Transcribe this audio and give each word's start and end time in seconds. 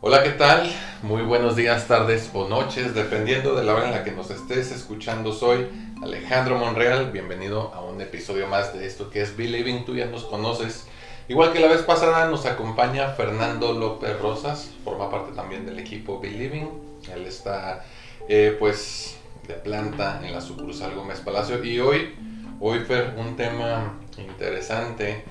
Hola, 0.00 0.22
¿qué 0.22 0.30
tal? 0.30 0.70
Muy 1.02 1.22
buenos 1.22 1.56
días, 1.56 1.88
tardes 1.88 2.30
o 2.32 2.48
noches, 2.48 2.94
dependiendo 2.94 3.56
de 3.56 3.64
la 3.64 3.74
hora 3.74 3.86
en 3.86 3.90
la 3.90 4.04
que 4.04 4.12
nos 4.12 4.30
estés 4.30 4.70
escuchando. 4.70 5.32
Soy 5.32 5.66
Alejandro 6.02 6.56
Monreal, 6.56 7.10
bienvenido 7.10 7.72
a 7.74 7.82
un 7.82 8.00
episodio 8.00 8.46
más 8.46 8.72
de 8.72 8.86
esto 8.86 9.10
que 9.10 9.22
es 9.22 9.36
Believing, 9.36 9.84
tú 9.84 9.96
ya 9.96 10.06
nos 10.06 10.24
conoces. 10.24 10.86
Igual 11.28 11.52
que 11.52 11.58
la 11.58 11.66
vez 11.66 11.82
pasada 11.82 12.30
nos 12.30 12.46
acompaña 12.46 13.08
Fernando 13.08 13.72
López 13.72 14.18
Rosas, 14.20 14.70
forma 14.84 15.10
parte 15.10 15.32
también 15.34 15.66
del 15.66 15.78
equipo 15.78 16.20
Believing. 16.20 16.70
Él 17.12 17.26
está 17.26 17.84
eh, 18.28 18.56
pues 18.58 19.16
de 19.48 19.54
planta 19.54 20.20
en 20.24 20.32
la 20.32 20.40
sucursal 20.40 20.94
Gómez 20.94 21.20
Palacio 21.20 21.62
y 21.64 21.80
hoy, 21.80 22.14
hoy 22.60 22.78
Fer, 22.80 23.14
un 23.16 23.34
tema 23.34 23.98
interesante. 24.16 25.24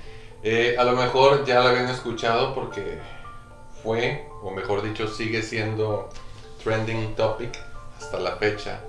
Eh, 0.43 0.75
a 0.77 0.83
lo 0.83 0.91
mejor 0.91 1.45
ya 1.45 1.61
lo 1.61 1.69
habían 1.69 1.87
escuchado 1.87 2.53
porque 2.53 2.99
fue, 3.87 4.25
o 4.43 4.51
mejor 4.51 4.83
dicho, 4.83 5.07
sigue 5.07 5.41
siendo 5.41 6.09
trending 6.61 7.15
topic 7.15 7.57
hasta 7.97 8.19
la 8.19 8.35
fecha. 8.35 8.81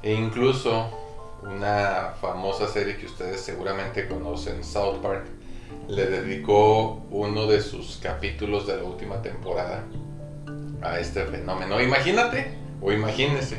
E 0.00 0.14
incluso 0.14 0.88
una 1.42 2.14
famosa 2.20 2.68
serie 2.68 2.96
que 2.98 3.06
ustedes 3.06 3.40
seguramente 3.40 4.06
conocen, 4.06 4.62
South 4.62 4.98
Park, 5.02 5.26
le 5.88 6.06
dedicó 6.06 7.02
uno 7.10 7.48
de 7.48 7.60
sus 7.60 7.96
capítulos 8.00 8.68
de 8.68 8.76
la 8.76 8.84
última 8.84 9.20
temporada 9.22 9.82
a 10.82 11.00
este 11.00 11.24
fenómeno. 11.24 11.80
Imagínate, 11.80 12.52
o 12.80 12.92
imagínese. 12.92 13.56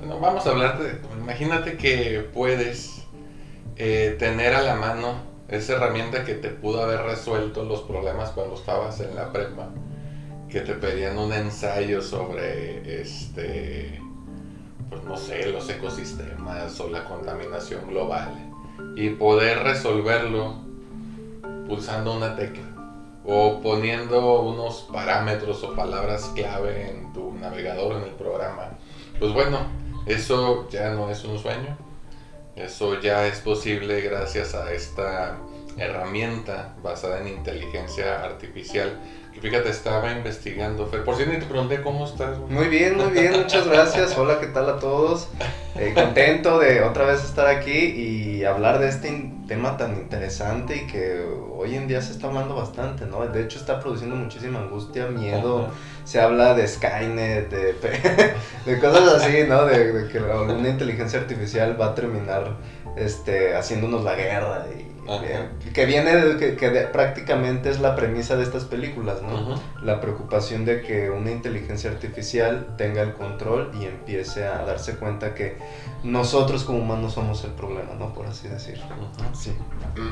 Bueno, 0.00 0.18
vamos 0.18 0.48
a 0.48 0.50
hablar 0.50 0.80
de. 0.80 0.98
Imagínate 1.16 1.76
que 1.76 2.28
puedes 2.34 3.04
eh, 3.76 4.16
tener 4.18 4.52
a 4.52 4.62
la 4.62 4.74
mano 4.74 5.35
esa 5.48 5.74
herramienta 5.74 6.24
que 6.24 6.34
te 6.34 6.50
pudo 6.50 6.82
haber 6.82 7.02
resuelto 7.02 7.64
los 7.64 7.82
problemas 7.82 8.30
cuando 8.30 8.54
estabas 8.54 9.00
en 9.00 9.14
la 9.14 9.32
prepa. 9.32 9.68
Que 10.48 10.60
te 10.60 10.74
pedían 10.74 11.18
un 11.18 11.32
ensayo 11.32 12.00
sobre 12.02 13.00
este. 13.00 14.00
Pues 14.88 15.02
no 15.04 15.16
sé, 15.16 15.50
los 15.50 15.68
ecosistemas 15.68 16.78
o 16.80 16.88
la 16.88 17.04
contaminación 17.04 17.88
global. 17.88 18.30
Y 18.96 19.10
poder 19.10 19.62
resolverlo 19.64 20.54
pulsando 21.66 22.16
una 22.16 22.36
tecla 22.36 22.62
o 23.24 23.60
poniendo 23.60 24.42
unos 24.42 24.86
parámetros 24.92 25.62
o 25.64 25.74
palabras 25.74 26.30
clave 26.34 26.90
en 26.90 27.12
tu 27.12 27.34
navegador 27.34 27.96
en 27.96 28.04
el 28.04 28.14
programa. 28.14 28.70
Pues 29.18 29.32
bueno, 29.32 29.58
eso 30.06 30.68
ya 30.70 30.90
no 30.90 31.10
es 31.10 31.24
un 31.24 31.38
sueño. 31.38 31.76
Eso 32.56 32.98
ya 33.00 33.26
es 33.26 33.40
posible 33.40 34.00
gracias 34.00 34.54
a 34.54 34.72
esta 34.72 35.38
herramienta 35.78 36.74
basada 36.82 37.20
en 37.20 37.28
inteligencia 37.28 38.22
artificial. 38.22 38.98
Que 39.32 39.42
fíjate, 39.42 39.68
estaba 39.68 40.12
investigando. 40.12 40.86
Fer, 40.86 41.04
por 41.04 41.18
ni 41.18 41.38
te 41.38 41.44
pregunté 41.44 41.82
cómo 41.82 42.06
estás. 42.06 42.38
Muy 42.38 42.68
bien, 42.68 42.96
muy 42.96 43.10
bien, 43.10 43.32
muchas 43.38 43.68
gracias. 43.68 44.16
Hola, 44.16 44.40
¿qué 44.40 44.46
tal 44.46 44.66
a 44.70 44.78
todos? 44.78 45.28
Eh, 45.74 45.92
contento 45.94 46.58
de 46.58 46.82
otra 46.82 47.04
vez 47.04 47.22
estar 47.22 47.46
aquí 47.46 47.70
y 47.70 48.44
hablar 48.44 48.78
de 48.78 48.88
este 48.88 49.30
tema 49.46 49.76
tan 49.76 49.92
interesante 49.92 50.76
y 50.76 50.86
que 50.86 51.22
hoy 51.54 51.74
en 51.74 51.86
día 51.86 52.00
se 52.00 52.12
está 52.12 52.28
hablando 52.28 52.54
bastante, 52.54 53.04
¿no? 53.04 53.26
De 53.26 53.42
hecho, 53.42 53.58
está 53.58 53.78
produciendo 53.78 54.16
muchísima 54.16 54.60
angustia, 54.60 55.08
miedo. 55.08 55.68
Se 56.04 56.18
habla 56.18 56.54
de 56.54 56.66
Skynet, 56.66 57.50
de, 57.50 57.74
de 58.64 58.78
cosas 58.78 59.22
así, 59.22 59.44
¿no? 59.46 59.66
De, 59.66 59.92
de 59.92 60.08
que 60.08 60.18
una 60.18 60.68
inteligencia 60.68 61.20
artificial 61.20 61.78
va 61.78 61.88
a 61.88 61.94
terminar 61.94 62.56
este, 62.96 63.54
haciéndonos 63.54 64.02
la 64.02 64.14
guerra 64.14 64.66
y 64.74 64.95
que 65.72 65.86
viene 65.86 66.16
de, 66.16 66.56
que, 66.56 66.68
prácticamente 66.92 67.70
es 67.70 67.80
la 67.80 67.94
premisa 67.96 68.36
de 68.36 68.42
estas 68.42 68.64
películas, 68.64 69.22
¿no? 69.22 69.60
La 69.82 70.00
preocupación 70.00 70.64
de 70.64 70.82
que 70.82 71.10
una 71.10 71.30
inteligencia 71.30 71.90
artificial 71.90 72.74
tenga 72.76 73.02
el 73.02 73.12
control 73.14 73.70
y 73.80 73.84
empiece 73.84 74.44
a 74.44 74.64
darse 74.64 74.96
cuenta 74.96 75.34
que 75.34 75.56
nosotros 76.02 76.64
como 76.64 76.78
humanos 76.78 77.14
somos 77.14 77.44
el 77.44 77.52
problema, 77.52 77.94
¿no? 77.98 78.12
Por 78.12 78.26
así 78.26 78.48
decirlo. 78.48 78.84
Sí. 79.32 79.52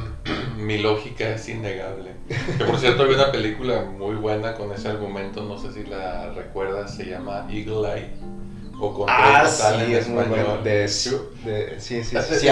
Mi 0.57 0.79
lógica 0.79 1.29
es 1.31 1.49
innegable. 1.49 2.13
Que 2.59 2.65
por 2.65 2.79
cierto 2.79 3.05
hay 3.05 3.15
una 3.15 3.33
película 3.33 3.85
muy 3.85 4.17
buena 4.17 4.55
con 4.55 4.73
ese 4.73 4.89
argumento, 4.89 5.43
no 5.45 5.59
sé 5.59 5.73
si 5.73 5.85
la 5.85 6.31
recuerdas, 6.31 6.95
se 6.95 7.07
llama 7.07 7.47
Eagle 7.51 7.95
Eye 7.95 8.44
o 8.81 8.93
con 8.93 9.07
ah, 9.09 9.47
sí, 9.47 9.95
es 9.95 10.09
muy 10.09 10.25
bueno. 10.25 10.59
De, 10.59 10.89
sí, 10.89 11.11
sí, 11.79 12.03
sí, 12.03 12.05
sí, 12.05 12.49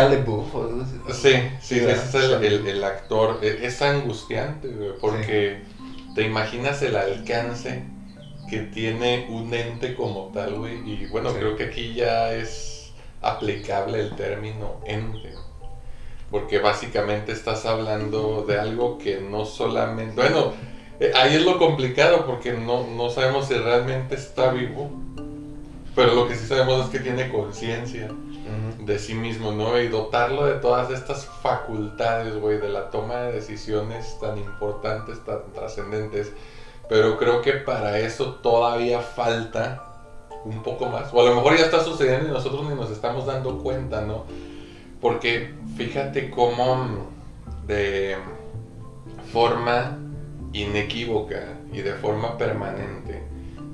Sí, 1.13 1.33
sí, 1.61 1.79
es 1.81 2.15
el, 2.15 2.67
el, 2.67 2.85
actor. 2.85 3.39
E, 3.43 3.67
es 3.67 3.83
angustiante, 3.83 4.69
porque 5.01 5.63
te 6.15 6.23
imaginas 6.23 6.83
el 6.83 6.97
alcance 6.97 7.85
que 8.49 8.59
tiene 8.59 9.27
un 9.31 9.53
ente 9.53 9.95
como 9.95 10.31
tal, 10.33 10.55
güey. 10.55 10.79
Y 10.89 11.07
bueno, 11.07 11.33
creo 11.33 11.57
que 11.57 11.65
aquí 11.65 11.95
ya 11.95 12.33
es 12.33 12.93
aplicable 13.21 14.01
el 14.01 14.15
término 14.15 14.81
ente. 14.85 15.33
Porque 16.31 16.59
básicamente 16.59 17.33
estás 17.33 17.67
hablando 17.67 18.45
de 18.47 18.59
algo 18.59 18.99
que 18.99 19.21
no 19.21 19.45
solamente... 19.45 20.15
Bueno, 20.15 20.53
eh, 20.99 21.13
ahí 21.15 21.35
es 21.35 21.43
lo 21.43 21.59
complicado 21.59 22.25
porque 22.27 22.53
no, 22.53 22.87
no 22.87 23.11
sabemos 23.11 23.49
si 23.49 23.55
realmente 23.55 24.15
está 24.15 24.51
vivo 24.51 24.91
pero 25.95 26.15
lo 26.15 26.27
que 26.27 26.35
sí 26.35 26.47
sabemos 26.47 26.87
es 26.87 26.91
que 26.91 27.01
tiene 27.01 27.31
conciencia 27.31 28.09
de 28.81 28.99
sí 28.99 29.15
mismo, 29.15 29.53
¿no? 29.53 29.79
Y 29.79 29.89
dotarlo 29.89 30.47
de 30.47 30.55
todas 30.55 30.91
estas 30.91 31.27
facultades, 31.27 32.37
güey, 32.37 32.59
de 32.59 32.69
la 32.69 32.91
toma 32.91 33.17
de 33.23 33.33
decisiones 33.33 34.19
tan 34.21 34.39
importantes, 34.39 35.23
tan 35.25 35.53
trascendentes. 35.53 36.33
Pero 36.89 37.19
creo 37.19 37.43
que 37.43 37.53
para 37.53 37.99
eso 37.99 38.35
todavía 38.35 39.01
falta 39.01 39.93
un 40.45 40.63
poco 40.63 40.87
más. 40.87 41.13
O 41.13 41.21
a 41.21 41.25
lo 41.25 41.35
mejor 41.35 41.57
ya 41.57 41.65
está 41.65 41.83
sucediendo 41.85 42.29
y 42.29 42.33
nosotros 42.33 42.69
ni 42.69 42.75
nos 42.75 42.91
estamos 42.91 43.27
dando 43.27 43.59
cuenta, 43.59 44.01
¿no? 44.01 44.25
Porque 45.01 45.55
fíjate 45.77 46.31
cómo 46.31 47.07
de 47.67 48.17
forma 49.33 49.99
inequívoca 50.53 51.59
y 51.73 51.81
de 51.81 51.95
forma 51.95 52.37
permanente 52.37 53.23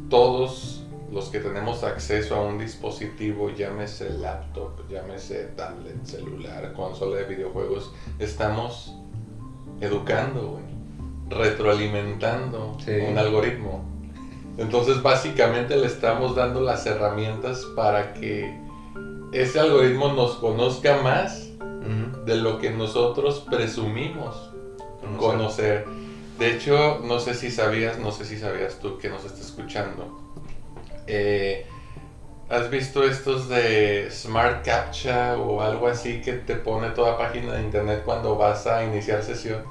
todos 0.09 0.68
los 1.11 1.31
que 1.31 1.41
tenemos 1.41 1.85
acceso 1.85 2.37
a 2.37 2.43
un 2.43 2.59
dispositivo, 2.59 3.51
llámese 3.51 4.11
laptop, 4.11 4.89
llámese 4.89 5.45
tablet, 5.57 6.05
celular, 6.05 6.73
consola 6.75 7.17
de 7.17 7.25
videojuegos, 7.25 7.93
estamos 8.19 8.95
educando, 9.81 10.61
retroalimentando 11.31 12.77
un 13.09 13.19
algoritmo. 13.19 13.85
Entonces 14.59 15.03
básicamente 15.03 15.77
le 15.77 15.87
estamos 15.87 16.35
dando 16.35 16.61
las 16.61 16.85
herramientas 16.85 17.65
para 17.77 18.13
que 18.13 18.59
ese 19.33 19.61
algoritmo 19.61 20.13
nos 20.13 20.37
conozca 20.37 21.01
más 21.03 21.49
de 22.27 22.37
lo 22.37 22.59
que 22.59 22.71
nosotros 22.71 23.47
presumimos 23.49 24.51
conocer. 25.19 25.87
De 26.39 26.55
hecho, 26.55 27.01
no 27.03 27.19
sé 27.19 27.35
si 27.35 27.51
sabías, 27.51 27.99
no 27.99 28.13
sé 28.13 28.25
si 28.25 28.37
sabías 28.37 28.79
tú 28.79 28.99
que 28.99 29.09
nos 29.09 29.25
está 29.25 29.41
escuchando 29.41 30.28
eh, 31.09 31.67
¿Has 32.51 32.71
visto 32.71 33.05
estos 33.05 33.49
de 33.51 34.09
Smart 34.11 34.65
Captcha 34.65 35.37
o 35.37 35.61
algo 35.61 35.87
así 35.87 36.23
que 36.23 36.33
te 36.33 36.55
pone 36.55 36.89
toda 36.91 37.19
página 37.19 37.55
de 37.55 37.63
internet 37.63 38.03
cuando 38.07 38.37
vas 38.37 38.67
a 38.67 38.85
iniciar 38.85 39.23
sesión? 39.23 39.65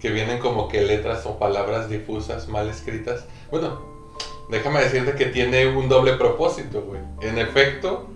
Que 0.00 0.10
vienen 0.10 0.38
como 0.38 0.66
que 0.66 0.80
letras 0.80 1.26
o 1.26 1.38
palabras 1.38 1.90
difusas, 1.90 2.48
mal 2.48 2.70
escritas. 2.70 3.26
Bueno, 3.50 3.82
déjame 4.48 4.80
decirte 4.80 5.12
que 5.12 5.26
tiene 5.26 5.66
un 5.66 5.90
doble 5.90 6.14
propósito, 6.14 6.80
güey. 6.80 7.02
En 7.20 7.38
efecto, 7.38 8.08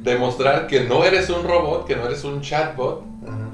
demostrar 0.00 0.66
que 0.66 0.80
no 0.80 1.04
eres 1.04 1.28
un 1.28 1.44
robot, 1.44 1.86
que 1.86 1.94
no 1.94 2.06
eres 2.06 2.24
un 2.24 2.40
chatbot, 2.40 3.04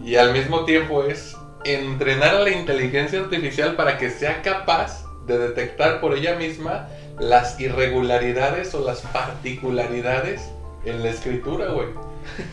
y 0.05 0.15
al 0.15 0.33
mismo 0.33 0.65
tiempo 0.65 1.03
es 1.03 1.37
entrenar 1.65 2.37
a 2.37 2.41
la 2.41 2.51
inteligencia 2.51 3.19
artificial 3.19 3.75
para 3.75 3.99
que 3.99 4.11
sea 4.11 4.43
capaz 4.43 5.05
de 5.27 5.39
detectar 5.39 6.01
por 6.01 6.17
ella 6.17 6.37
misma 6.37 6.89
las 7.19 7.59
irregularidades 7.61 8.75
o 8.75 8.85
las 8.85 9.01
particularidades 9.01 10.43
en 10.85 11.03
la 11.03 11.11
escritura, 11.11 11.69
güey. 11.69 11.89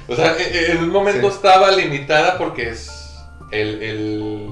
O 0.08 0.16
sea, 0.16 0.38
e, 0.38 0.44
e, 0.44 0.72
en 0.72 0.84
un 0.84 0.90
momento 0.90 1.28
estaba 1.30 1.72
limitada 1.72 2.38
porque 2.38 2.70
es 2.70 2.92
el, 3.52 3.82
el 3.82 4.50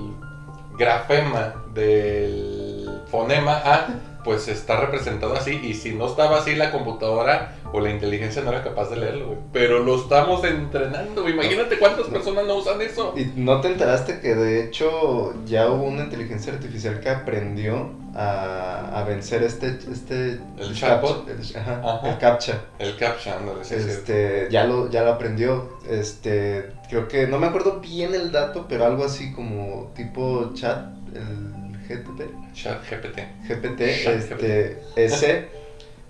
grafema 0.77 1.56
del 1.74 3.01
fonema 3.09 3.62
A, 3.65 3.88
pues 4.27 4.50
está 4.50 4.81
representado 4.81 5.35
así. 5.35 5.57
Y 5.63 5.74
si 5.74 5.94
no 5.94 6.06
estaba 6.06 6.39
así, 6.39 6.53
la 6.53 6.69
computadora 6.69 7.56
o 7.71 7.79
la 7.79 7.91
inteligencia 7.91 8.41
no 8.41 8.51
era 8.51 8.62
capaz 8.62 8.89
de 8.89 8.97
leerlo, 8.97 9.27
güey. 9.27 9.38
Pero 9.53 9.79
lo 9.79 9.95
estamos 9.95 10.44
entrenando, 10.44 11.29
Imagínate 11.29 11.79
cuántas 11.79 12.07
personas 12.07 12.45
no 12.45 12.56
usan 12.56 12.81
eso. 12.81 13.13
¿Y 13.15 13.39
no 13.39 13.62
te 13.62 13.69
enteraste 13.69 14.19
que 14.19 14.35
de 14.35 14.65
hecho 14.65 15.33
ya 15.45 15.69
hubo 15.69 15.85
una 15.85 16.03
inteligencia 16.03 16.51
artificial 16.51 17.00
que 17.00 17.09
aprendió 17.09 17.89
a, 18.15 19.00
a 19.00 19.03
vencer 19.06 19.44
este, 19.44 19.79
este 19.89 20.41
el 20.57 20.74
chatbot 20.74 21.29
el, 21.29 21.38
el 21.39 22.18
captcha 22.18 22.62
el 22.79 22.97
captcha 22.97 23.38
ándale, 23.38 23.62
este 23.62 24.47
ya 24.50 24.63
lo 24.63 24.89
ya 24.89 25.03
lo 25.03 25.12
aprendió 25.12 25.77
este 25.88 26.71
creo 26.89 27.07
que 27.07 27.27
no 27.27 27.38
me 27.38 27.45
acuerdo 27.45 27.79
bien 27.79 28.15
el 28.15 28.31
dato 28.31 28.65
pero 28.68 28.85
algo 28.85 29.06
así 29.06 29.31
como 29.33 29.91
tipo 29.95 30.50
chat 30.56 30.88
el 31.13 31.67
GTP. 31.88 32.54
Chat 32.54 32.84
GPT. 32.89 33.19
GPT, 33.48 34.04
Chat 34.04 34.16
este, 34.16 34.81
ese, 34.95 35.48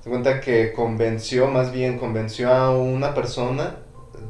se 0.02 0.10
cuenta 0.10 0.40
que 0.40 0.74
convenció, 0.74 1.48
más 1.48 1.72
bien 1.72 1.98
convenció 1.98 2.52
a 2.52 2.78
una 2.78 3.14
persona 3.14 3.78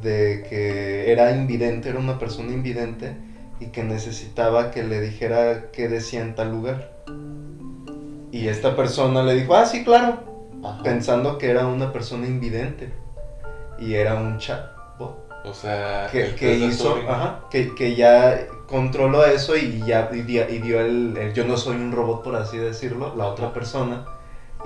de 0.02 0.46
que 0.50 1.12
era 1.12 1.32
invidente, 1.32 1.90
era 1.90 2.00
una 2.00 2.20
persona 2.20 2.52
invidente 2.52 3.16
y 3.60 3.68
que 3.68 3.84
necesitaba 3.84 4.72
que 4.72 4.84
le 4.84 5.02
dijera 5.02 5.72
qué 5.72 5.88
decía 5.88 6.22
en 6.22 6.36
tal 6.36 6.52
lugar. 6.52 6.92
Y 8.32 8.48
esta 8.48 8.76
persona 8.76 9.24
le 9.24 9.36
dijo, 9.36 9.56
ah, 9.56 9.66
sí, 9.66 9.84
claro, 9.84 10.52
Ajá. 10.64 10.84
pensando 10.84 11.38
que 11.38 11.50
era 11.50 11.66
una 11.66 11.92
persona 11.92 12.28
invidente 12.28 12.92
y 13.80 13.94
era 13.94 14.16
un 14.16 14.38
chatbot 14.38 14.77
O 15.44 15.54
sea, 15.54 16.10
que, 16.12 16.36
que 16.36 16.58
hizo, 16.58 16.98
ajá, 17.08 17.42
que, 17.50 17.74
que 17.74 17.96
ya 17.96 18.48
controló 18.68 19.26
eso 19.26 19.56
y 19.56 19.82
ya 19.86 20.10
y 20.14 20.22
dio, 20.24 20.50
y 20.50 20.60
dio 20.60 20.82
el, 20.82 21.16
el 21.18 21.34
yo 21.34 21.46
no 21.46 21.56
soy 21.56 21.78
un 21.78 21.92
robot 21.92 22.24
por 22.24 22.36
así 22.36 22.58
decirlo, 22.58 23.16
la 23.16 23.28
otra 23.28 23.54
persona 23.54 24.06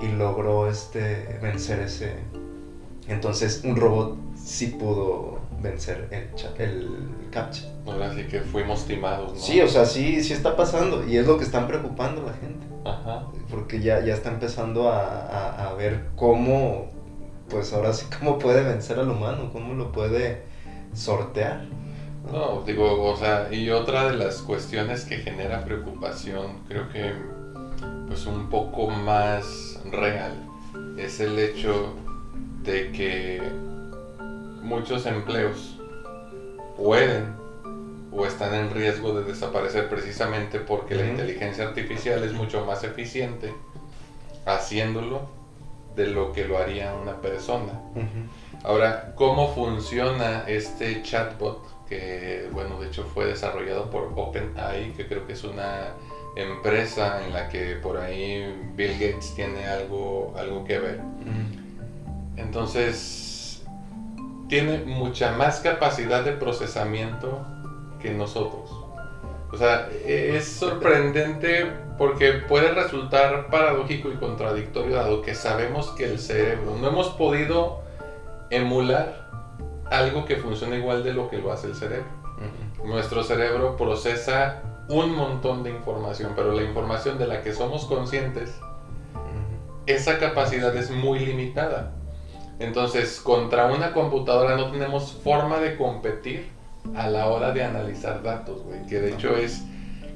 y 0.00 0.08
logró 0.08 0.68
este 0.68 1.38
vencer 1.40 1.80
ese 1.80 2.16
entonces 3.06 3.62
un 3.64 3.76
robot 3.76 4.16
sí 4.34 4.68
pudo 4.68 5.38
vencer 5.60 6.08
el 6.10 6.28
el 6.58 6.98
captcha. 7.30 7.64
Ahora 7.86 8.12
sí 8.14 8.24
que 8.24 8.40
fuimos 8.40 8.84
timados, 8.84 9.34
¿no? 9.34 9.38
Sí, 9.38 9.60
o 9.60 9.68
sea, 9.68 9.84
sí 9.86 10.22
sí 10.22 10.32
está 10.32 10.56
pasando 10.56 11.06
y 11.06 11.16
es 11.16 11.26
lo 11.26 11.38
que 11.38 11.44
están 11.44 11.66
preocupando 11.66 12.22
la 12.22 12.32
gente, 12.32 12.66
Ajá. 12.84 13.26
porque 13.50 13.80
ya 13.80 14.00
ya 14.04 14.14
está 14.14 14.30
empezando 14.30 14.88
a, 14.88 15.06
a, 15.26 15.68
a 15.68 15.74
ver 15.74 16.06
cómo 16.16 16.88
pues 17.48 17.72
ahora 17.72 17.92
sí 17.92 18.06
cómo 18.18 18.38
puede 18.38 18.64
vencer 18.64 18.98
al 18.98 19.10
humano, 19.10 19.50
cómo 19.52 19.74
lo 19.74 19.92
puede 19.92 20.42
sortear. 20.92 21.64
No, 22.30 22.62
digo, 22.64 23.02
o 23.02 23.16
sea, 23.16 23.52
y 23.52 23.70
otra 23.70 24.10
de 24.10 24.16
las 24.16 24.42
cuestiones 24.42 25.04
que 25.04 25.18
genera 25.18 25.64
preocupación, 25.64 26.58
creo 26.68 26.88
que 26.88 27.12
pues 28.06 28.26
un 28.26 28.48
poco 28.48 28.88
más 28.88 29.80
real, 29.90 30.34
es 30.98 31.18
el 31.20 31.38
hecho 31.38 31.94
de 32.62 32.92
que 32.92 33.42
muchos 34.62 35.06
empleos 35.06 35.78
pueden 36.76 37.34
o 38.12 38.26
están 38.26 38.54
en 38.54 38.70
riesgo 38.70 39.14
de 39.14 39.24
desaparecer 39.24 39.88
precisamente 39.88 40.60
porque 40.60 40.94
la 40.94 41.06
inteligencia 41.06 41.66
artificial 41.66 42.22
es 42.22 42.32
mucho 42.32 42.64
más 42.64 42.84
eficiente 42.84 43.52
haciéndolo 44.44 45.22
de 45.96 46.08
lo 46.08 46.32
que 46.32 46.44
lo 46.44 46.58
haría 46.58 46.94
una 46.94 47.20
persona. 47.20 47.72
Ahora, 48.64 49.12
¿cómo 49.16 49.52
funciona 49.52 50.44
este 50.46 51.02
chatbot? 51.02 51.86
Que, 51.88 52.48
bueno, 52.52 52.78
de 52.78 52.86
hecho 52.86 53.04
fue 53.04 53.26
desarrollado 53.26 53.90
por 53.90 54.12
OpenAI, 54.14 54.92
que 54.92 55.06
creo 55.06 55.26
que 55.26 55.32
es 55.32 55.44
una 55.44 55.94
empresa 56.36 57.24
en 57.24 57.32
la 57.32 57.48
que 57.48 57.74
por 57.76 57.98
ahí 57.98 58.56
Bill 58.74 58.92
Gates 58.92 59.34
tiene 59.34 59.66
algo, 59.66 60.32
algo 60.38 60.64
que 60.64 60.78
ver. 60.78 61.00
Entonces, 62.36 63.62
tiene 64.48 64.78
mucha 64.78 65.32
más 65.32 65.60
capacidad 65.60 66.24
de 66.24 66.32
procesamiento 66.32 67.44
que 68.00 68.10
nosotros. 68.10 68.70
O 69.52 69.56
sea, 69.58 69.88
e- 70.06 70.36
es 70.36 70.46
sorprendente 70.46 71.70
porque 71.98 72.32
puede 72.32 72.72
resultar 72.72 73.50
paradójico 73.50 74.10
y 74.10 74.16
contradictorio 74.16 74.94
dado 74.96 75.20
que 75.20 75.34
sabemos 75.34 75.90
que 75.90 76.04
el 76.04 76.18
cerebro 76.18 76.76
no 76.80 76.88
hemos 76.88 77.10
podido 77.10 77.81
emular 78.52 79.28
algo 79.90 80.24
que 80.24 80.36
funciona 80.36 80.76
igual 80.76 81.02
de 81.02 81.12
lo 81.12 81.28
que 81.28 81.38
lo 81.38 81.52
hace 81.52 81.66
el 81.66 81.74
cerebro. 81.74 82.06
Nuestro 82.84 83.22
cerebro 83.22 83.76
procesa 83.76 84.62
un 84.88 85.14
montón 85.14 85.62
de 85.62 85.70
información, 85.70 86.32
pero 86.36 86.52
la 86.52 86.62
información 86.62 87.18
de 87.18 87.26
la 87.26 87.42
que 87.42 87.52
somos 87.52 87.86
conscientes 87.86 88.52
esa 89.86 90.18
capacidad 90.18 90.76
es 90.76 90.90
muy 90.90 91.20
limitada. 91.20 91.92
Entonces, 92.58 93.20
contra 93.20 93.66
una 93.66 93.92
computadora 93.92 94.56
no 94.56 94.70
tenemos 94.70 95.12
forma 95.12 95.58
de 95.58 95.76
competir 95.76 96.50
a 96.94 97.08
la 97.08 97.26
hora 97.26 97.52
de 97.52 97.64
analizar 97.64 98.22
datos, 98.22 98.62
güey. 98.62 98.86
Que 98.86 99.00
de 99.00 99.12
hecho 99.12 99.36
es 99.36 99.64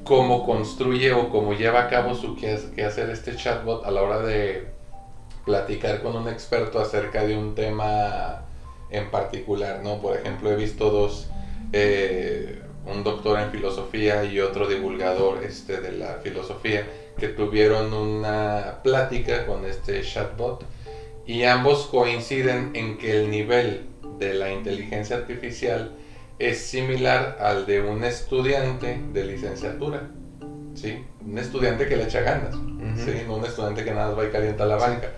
cómo 0.04 0.46
construye 0.46 1.12
o 1.12 1.30
cómo 1.30 1.54
lleva 1.54 1.82
a 1.82 1.88
cabo 1.88 2.14
su 2.14 2.36
que 2.36 2.84
hacer 2.84 3.10
este 3.10 3.34
chatbot 3.34 3.84
a 3.84 3.90
la 3.90 4.02
hora 4.02 4.20
de 4.20 4.75
platicar 5.46 6.02
con 6.02 6.16
un 6.16 6.28
experto 6.28 6.80
acerca 6.80 7.24
de 7.24 7.38
un 7.38 7.54
tema 7.54 8.42
en 8.90 9.10
particular, 9.10 9.80
¿no? 9.82 10.02
Por 10.02 10.16
ejemplo, 10.16 10.50
he 10.50 10.56
visto 10.56 10.90
dos, 10.90 11.28
eh, 11.72 12.60
un 12.84 13.04
doctor 13.04 13.38
en 13.38 13.50
filosofía 13.50 14.24
y 14.24 14.40
otro 14.40 14.66
divulgador 14.66 15.42
este, 15.44 15.80
de 15.80 15.92
la 15.92 16.18
filosofía, 16.22 16.86
que 17.16 17.28
tuvieron 17.28 17.94
una 17.94 18.80
plática 18.82 19.46
con 19.46 19.64
este 19.64 20.02
chatbot 20.02 20.64
y 21.26 21.44
ambos 21.44 21.86
coinciden 21.86 22.72
en 22.74 22.98
que 22.98 23.12
el 23.12 23.30
nivel 23.30 23.86
de 24.18 24.34
la 24.34 24.52
inteligencia 24.52 25.16
artificial 25.16 25.92
es 26.38 26.58
similar 26.58 27.38
al 27.40 27.66
de 27.66 27.80
un 27.80 28.04
estudiante 28.04 29.00
de 29.12 29.24
licenciatura, 29.24 30.10
¿sí? 30.76 31.04
Un 31.26 31.38
estudiante 31.38 31.86
que 31.88 31.96
le 31.96 32.04
echa 32.04 32.20
ganas. 32.20 32.54
¿sí? 33.04 33.22
No 33.26 33.36
un 33.36 33.44
estudiante 33.44 33.84
que 33.84 33.90
nada 33.92 34.08
más 34.10 34.18
va 34.18 34.24
y 34.26 34.30
calienta 34.30 34.64
la 34.64 34.76
banca. 34.76 35.10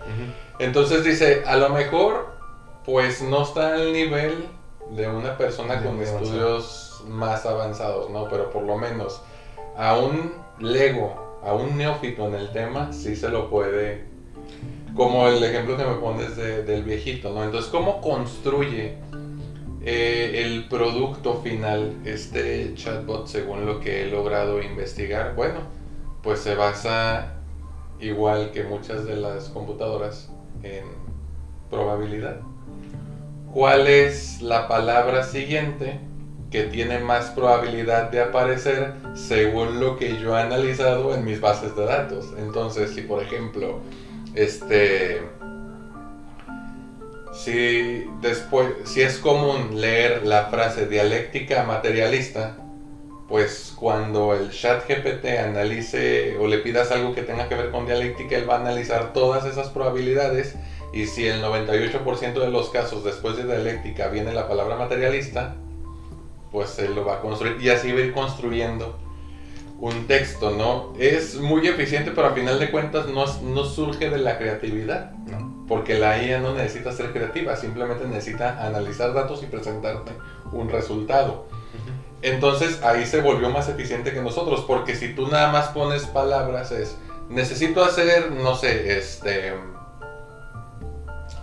Entonces 0.57 1.03
dice, 1.03 1.43
a 1.45 1.55
lo 1.57 1.69
mejor, 1.69 2.33
pues 2.85 3.21
no 3.21 3.43
está 3.43 3.73
al 3.75 3.93
nivel 3.93 4.47
de 4.95 5.07
una 5.07 5.37
persona 5.37 5.75
De 5.75 5.85
con 5.85 5.95
avanzado. 5.95 6.23
estudios 6.23 7.03
más 7.07 7.45
avanzados, 7.45 8.09
¿no? 8.09 8.27
Pero 8.27 8.49
por 8.49 8.63
lo 8.63 8.77
menos 8.77 9.21
a 9.77 9.97
un 9.97 10.33
lego, 10.59 11.39
a 11.45 11.53
un 11.53 11.77
neófito 11.77 12.27
en 12.27 12.33
el 12.35 12.51
tema, 12.51 12.91
sí 12.91 13.15
se 13.15 13.29
lo 13.29 13.49
puede, 13.49 14.03
como 14.95 15.27
el 15.27 15.41
ejemplo 15.43 15.77
que 15.77 15.85
me 15.85 15.95
pones 15.95 16.35
de- 16.35 16.63
del 16.63 16.83
viejito, 16.83 17.31
¿no? 17.33 17.43
Entonces, 17.43 17.69
¿cómo 17.71 18.01
construye 18.01 18.97
eh, 19.81 20.43
el 20.45 20.67
producto 20.67 21.41
final 21.41 21.93
este 22.03 22.73
chatbot 22.75 23.27
según 23.27 23.65
lo 23.65 23.79
que 23.79 24.03
he 24.03 24.05
logrado 24.11 24.61
investigar? 24.61 25.35
Bueno, 25.35 25.61
pues 26.21 26.39
se 26.39 26.55
basa 26.55 27.35
igual 27.99 28.51
que 28.51 28.63
muchas 28.63 29.05
de 29.05 29.15
las 29.15 29.49
computadoras 29.49 30.29
en 30.63 30.83
probabilidad. 31.69 32.41
¿Cuál 33.53 33.87
es 33.87 34.41
la 34.41 34.67
palabra 34.67 35.23
siguiente 35.23 35.99
que 36.51 36.63
tiene 36.63 36.99
más 36.99 37.29
probabilidad 37.31 38.11
de 38.11 38.21
aparecer 38.21 38.93
según 39.15 39.79
lo 39.79 39.97
que 39.97 40.19
yo 40.19 40.37
he 40.37 40.41
analizado 40.41 41.15
en 41.15 41.23
mis 41.23 41.39
bases 41.39 41.75
de 41.75 41.85
datos? 41.85 42.33
Entonces, 42.37 42.91
si 42.91 43.01
por 43.01 43.23
ejemplo, 43.23 43.79
este 44.35 45.21
si 47.43 48.05
después 48.21 48.67
si 48.83 49.01
es 49.01 49.17
común 49.17 49.79
leer 49.79 50.25
la 50.25 50.45
frase 50.45 50.87
dialéctica 50.87 51.63
materialista, 51.63 52.57
pues 53.29 53.73
cuando 53.77 54.33
el 54.33 54.51
chat 54.51 54.87
GPT 54.87 55.25
analice 55.39 56.35
o 56.37 56.47
le 56.47 56.57
pidas 56.57 56.91
algo 56.91 57.13
que 57.13 57.21
tenga 57.21 57.47
que 57.47 57.55
ver 57.55 57.71
con 57.71 57.85
dialéctica, 57.85 58.35
él 58.35 58.49
va 58.49 58.55
a 58.55 58.61
analizar 58.61 59.13
todas 59.13 59.45
esas 59.45 59.69
probabilidades 59.69 60.55
y 60.91 61.05
si 61.05 61.27
el 61.27 61.41
98% 61.41 62.33
de 62.33 62.49
los 62.49 62.69
casos 62.71 63.03
después 63.03 63.37
de 63.37 63.45
dialéctica 63.45 64.07
viene 64.09 64.33
la 64.33 64.47
palabra 64.47 64.75
materialista, 64.75 65.55
pues 66.51 66.77
él 66.79 66.95
lo 66.95 67.05
va 67.05 67.15
a 67.15 67.21
construir 67.21 67.61
y 67.61 67.69
así 67.69 67.91
va 67.91 67.99
a 67.99 68.01
ir 68.01 68.13
construyendo 68.13 68.97
un 69.79 70.07
texto, 70.07 70.51
¿no? 70.51 70.93
Es 70.99 71.35
muy 71.35 71.65
eficiente, 71.67 72.11
pero 72.11 72.27
a 72.27 72.31
final 72.33 72.59
de 72.59 72.69
cuentas 72.69 73.07
no, 73.07 73.25
no 73.43 73.63
surge 73.63 74.09
de 74.09 74.17
la 74.17 74.37
creatividad, 74.37 75.11
No. 75.11 75.48
Porque 75.69 75.99
la 75.99 76.21
IA 76.21 76.39
no 76.39 76.53
necesita 76.53 76.91
ser 76.91 77.13
creativa, 77.13 77.55
simplemente 77.55 78.05
necesita 78.05 78.65
analizar 78.65 79.13
datos 79.13 79.43
y 79.43 79.45
presentarte 79.45 80.11
un 80.51 80.67
resultado. 80.67 81.45
Entonces 82.23 82.81
ahí 82.83 83.05
se 83.05 83.21
volvió 83.21 83.51
más 83.51 83.69
eficiente 83.69 84.11
que 84.11 84.21
nosotros, 84.21 84.65
porque 84.67 84.95
si 84.95 85.13
tú 85.13 85.27
nada 85.27 85.51
más 85.51 85.67
pones 85.67 86.07
palabras 86.07 86.71
es, 86.71 86.97
necesito 87.29 87.83
hacer, 87.83 88.31
no 88.31 88.55
sé, 88.55 88.97
este, 88.97 89.53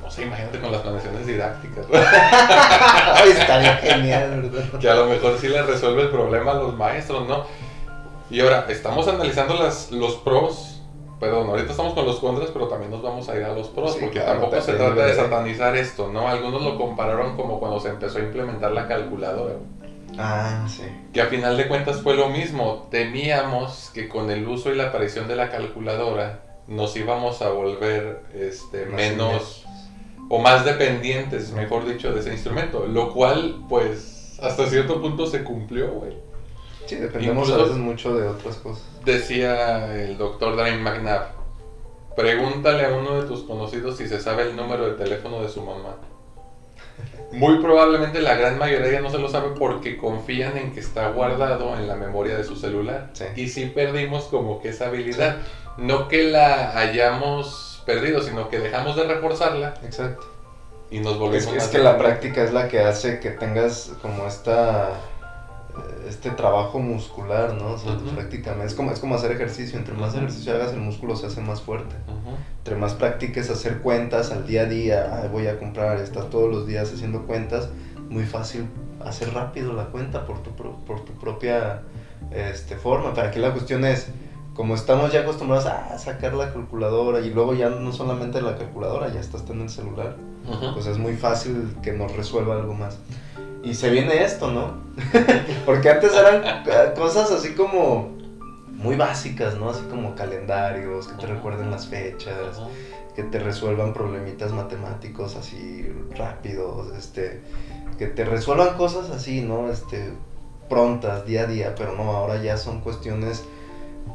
no 0.02 0.11
sé, 0.11 0.25
imagínate 0.25 0.61
con 0.61 0.73
las 0.73 0.83
planeaciones 0.83 1.25
didácticas, 1.25 1.87
Ay, 1.92 3.30
estaría 3.30 3.76
genial, 3.76 4.50
¿verdad? 4.50 4.78
que 4.80 4.90
a 4.90 4.95
lo 4.97 5.06
mejor 5.06 5.38
sí 5.38 5.47
le 5.47 5.62
resuelve 5.62 6.02
el 6.02 6.11
problema 6.11 6.50
a 6.50 6.54
los 6.54 6.76
maestros, 6.76 7.28
¿no? 7.28 7.47
Y 8.28 8.40
ahora, 8.40 8.66
estamos 8.68 9.06
analizando 9.06 9.54
las, 9.54 9.92
los 9.92 10.16
pros, 10.16 10.75
perdón, 11.18 11.49
ahorita 11.49 11.70
estamos 11.70 11.94
con 11.94 12.06
los 12.06 12.20
contras, 12.20 12.50
pero 12.52 12.68
también 12.68 12.90
nos 12.90 13.02
vamos 13.02 13.28
a 13.28 13.37
ir 13.37 13.44
a 13.44 13.52
los 13.52 13.68
pros, 13.68 13.94
Sí, 13.94 14.00
porque 14.00 14.20
claro, 14.20 14.40
tampoco 14.40 14.62
se 14.62 14.73
trata 14.75 15.06
de 15.06 15.14
satanizar 15.14 15.76
esto, 15.76 16.11
¿no? 16.12 16.28
Algunos 16.28 16.62
lo 16.62 16.76
compararon 16.76 17.37
como 17.37 17.58
cuando 17.58 17.80
se 17.80 17.88
empezó 17.88 18.18
a 18.18 18.23
implementar 18.23 18.73
la 18.73 18.87
calculadora. 18.87 19.54
Ah, 20.18 20.66
sí. 20.68 20.85
Que 21.12 21.20
a 21.20 21.26
final 21.26 21.56
de 21.56 21.68
cuentas 21.68 22.00
fue 22.00 22.14
lo 22.14 22.28
mismo. 22.28 22.87
Temíamos 22.90 23.90
que 23.92 24.08
con 24.08 24.30
el 24.30 24.46
uso 24.46 24.73
y 24.73 24.76
la 24.76 24.85
aparición 24.85 25.28
de 25.28 25.37
la 25.37 25.50
calculadora 25.50 26.40
nos 26.66 26.96
íbamos 26.96 27.42
a 27.42 27.50
volver 27.50 28.23
este, 28.35 28.87
menos 28.87 29.66
o 30.28 30.38
más 30.38 30.64
dependientes, 30.64 31.52
mejor 31.52 31.87
dicho, 31.87 32.12
de 32.12 32.20
ese 32.20 32.32
instrumento. 32.32 32.87
Lo 32.87 33.12
cual, 33.12 33.64
pues, 33.68 34.38
hasta 34.42 34.66
cierto 34.66 35.00
punto 35.00 35.26
se 35.26 35.44
cumplió, 35.44 35.90
güey. 35.92 36.25
Sí, 36.86 36.96
dependemos 36.96 37.50
a 37.50 37.56
veces 37.58 37.76
mucho 37.76 38.16
de 38.16 38.28
otras 38.28 38.56
cosas. 38.56 38.84
Decía 39.04 39.94
el 40.02 40.16
doctor 40.16 40.56
Dane 40.56 40.78
McNabb, 40.78 41.28
pregúntale 42.16 42.86
a 42.86 42.96
uno 42.96 43.20
de 43.20 43.28
tus 43.28 43.42
conocidos 43.42 43.96
si 43.96 44.08
se 44.08 44.20
sabe 44.20 44.44
el 44.44 44.56
número 44.56 44.86
de 44.86 44.92
teléfono 44.92 45.42
de 45.42 45.48
su 45.48 45.62
mamá. 45.62 45.96
Muy 47.32 47.58
probablemente 47.58 48.20
la 48.20 48.36
gran 48.36 48.58
mayoría 48.58 49.00
no 49.00 49.10
se 49.10 49.18
lo 49.18 49.28
sabe 49.28 49.50
porque 49.58 49.98
confían 49.98 50.56
en 50.56 50.72
que 50.72 50.80
está 50.80 51.10
guardado 51.10 51.76
en 51.76 51.88
la 51.88 51.96
memoria 51.96 52.36
de 52.36 52.44
su 52.44 52.56
celular. 52.56 53.10
Y 53.34 53.48
sí 53.48 53.66
perdimos 53.66 54.24
como 54.24 54.60
que 54.60 54.70
esa 54.70 54.86
habilidad. 54.86 55.38
No 55.76 56.08
que 56.08 56.30
la 56.30 56.78
hayamos 56.78 57.82
perdido, 57.84 58.22
sino 58.22 58.48
que 58.48 58.60
dejamos 58.60 58.96
de 58.96 59.04
reforzarla. 59.04 59.74
Exacto. 59.84 60.26
Y 60.90 61.00
nos 61.00 61.18
volvemos 61.18 61.48
es, 61.48 61.64
es 61.64 61.68
que 61.68 61.78
la 61.78 61.98
práctica 61.98 62.44
es 62.44 62.52
la 62.52 62.68
que 62.68 62.80
hace 62.80 63.18
que 63.18 63.30
tengas 63.30 63.92
como 64.00 64.26
esta 64.26 64.90
este 66.09 66.30
trabajo 66.30 66.78
muscular, 66.78 67.54
¿no? 67.54 67.73
O 67.73 67.78
sea, 67.78 67.97
prácticamente 68.14 68.66
es 68.66 68.75
como, 68.75 68.92
es 68.92 69.00
como 69.00 69.14
hacer 69.14 69.33
ejercicio. 69.33 69.78
Entre 69.78 69.95
más 69.95 70.14
ejercicio 70.14 70.54
hagas, 70.54 70.73
el 70.73 70.80
músculo 70.80 71.16
se 71.16 71.26
hace 71.26 71.40
más 71.40 71.61
fuerte. 71.61 71.95
Entre 72.59 72.76
más 72.76 72.95
practiques 72.95 73.50
hacer 73.50 73.78
cuentas 73.78 74.30
al 74.30 74.47
día 74.47 74.62
a 74.62 74.66
día, 74.66 75.28
voy 75.33 75.47
a 75.47 75.59
comprar, 75.59 75.99
estás 75.99 76.30
todos 76.30 76.50
los 76.50 76.66
días 76.66 76.92
haciendo 76.92 77.26
cuentas, 77.26 77.68
muy 78.09 78.25
fácil 78.25 78.66
hacer 79.04 79.33
rápido 79.35 79.73
la 79.73 79.87
cuenta 79.87 80.26
por 80.26 80.42
tu, 80.42 80.50
por 80.50 81.04
tu 81.04 81.12
propia 81.14 81.83
este, 82.30 82.76
forma. 82.76 83.12
Pero 83.14 83.28
aquí 83.28 83.38
la 83.38 83.52
cuestión 83.52 83.85
es, 83.85 84.09
como 84.54 84.75
estamos 84.75 85.12
ya 85.12 85.21
acostumbrados 85.21 85.66
a 85.66 85.99
sacar 85.99 86.35
la 86.35 86.52
calculadora 86.52 87.21
y 87.21 87.30
luego 87.30 87.54
ya 87.54 87.68
no 87.68 87.92
solamente 87.92 88.40
la 88.40 88.56
calculadora, 88.56 89.12
ya 89.12 89.21
estás 89.21 89.49
en 89.50 89.61
el 89.61 89.68
celular, 89.68 90.16
pues 90.75 90.87
es 90.87 90.99
muy 90.99 91.14
fácil 91.14 91.76
que 91.83 91.92
nos 91.92 92.16
resuelva 92.16 92.56
algo 92.56 92.75
más. 92.75 92.99
Y 93.66 93.75
se 93.75 93.90
viene 93.90 94.23
esto, 94.23 94.52
¿no? 94.52 94.75
Porque 95.66 95.90
antes 95.90 96.12
eran 96.14 96.62
cosas 96.94 97.32
así 97.32 97.54
como 97.54 98.11
muy 98.68 98.94
básicas, 98.94 99.56
¿no? 99.56 99.70
Así 99.70 99.82
como 99.90 100.14
calendarios, 100.14 101.08
que 101.08 101.16
te 101.16 101.26
recuerden 101.26 101.73
las 101.73 101.88
fechas, 101.88 102.61
que 103.16 103.25
te 103.25 103.40
resuelvan 103.40 103.92
problemitas 103.92 104.52
matemáticos 104.52 105.35
así 105.35 105.85
rápidos, 106.16 106.96
este, 106.96 107.40
que 107.99 108.06
te 108.06 108.25
resuelvan 108.25 108.76
cosas 108.76 109.11
así, 109.11 109.40
¿no? 109.40 109.68
Este, 109.68 110.12
prontas, 110.68 111.26
día 111.26 111.42
a 111.42 111.46
día, 111.46 111.75
pero 111.75 111.96
no, 111.96 112.12
ahora 112.12 112.40
ya 112.40 112.56
son 112.56 112.80
cuestiones 112.82 113.42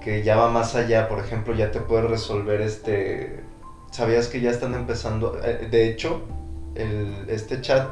que 0.02 0.24
ya 0.24 0.38
va 0.38 0.50
más 0.50 0.76
allá, 0.76 1.10
por 1.10 1.20
ejemplo, 1.20 1.54
ya 1.54 1.72
te 1.72 1.82
puedes 1.82 2.10
resolver 2.10 2.62
este, 2.62 3.44
¿sabías 3.92 4.30
que 4.30 4.40
ya 4.40 4.50
están 4.50 4.76
empezando? 4.76 5.38
Eh, 5.44 5.68
de 5.70 5.90
hecho, 5.90 6.22
el, 6.76 7.26
este 7.28 7.60
chat 7.60 7.90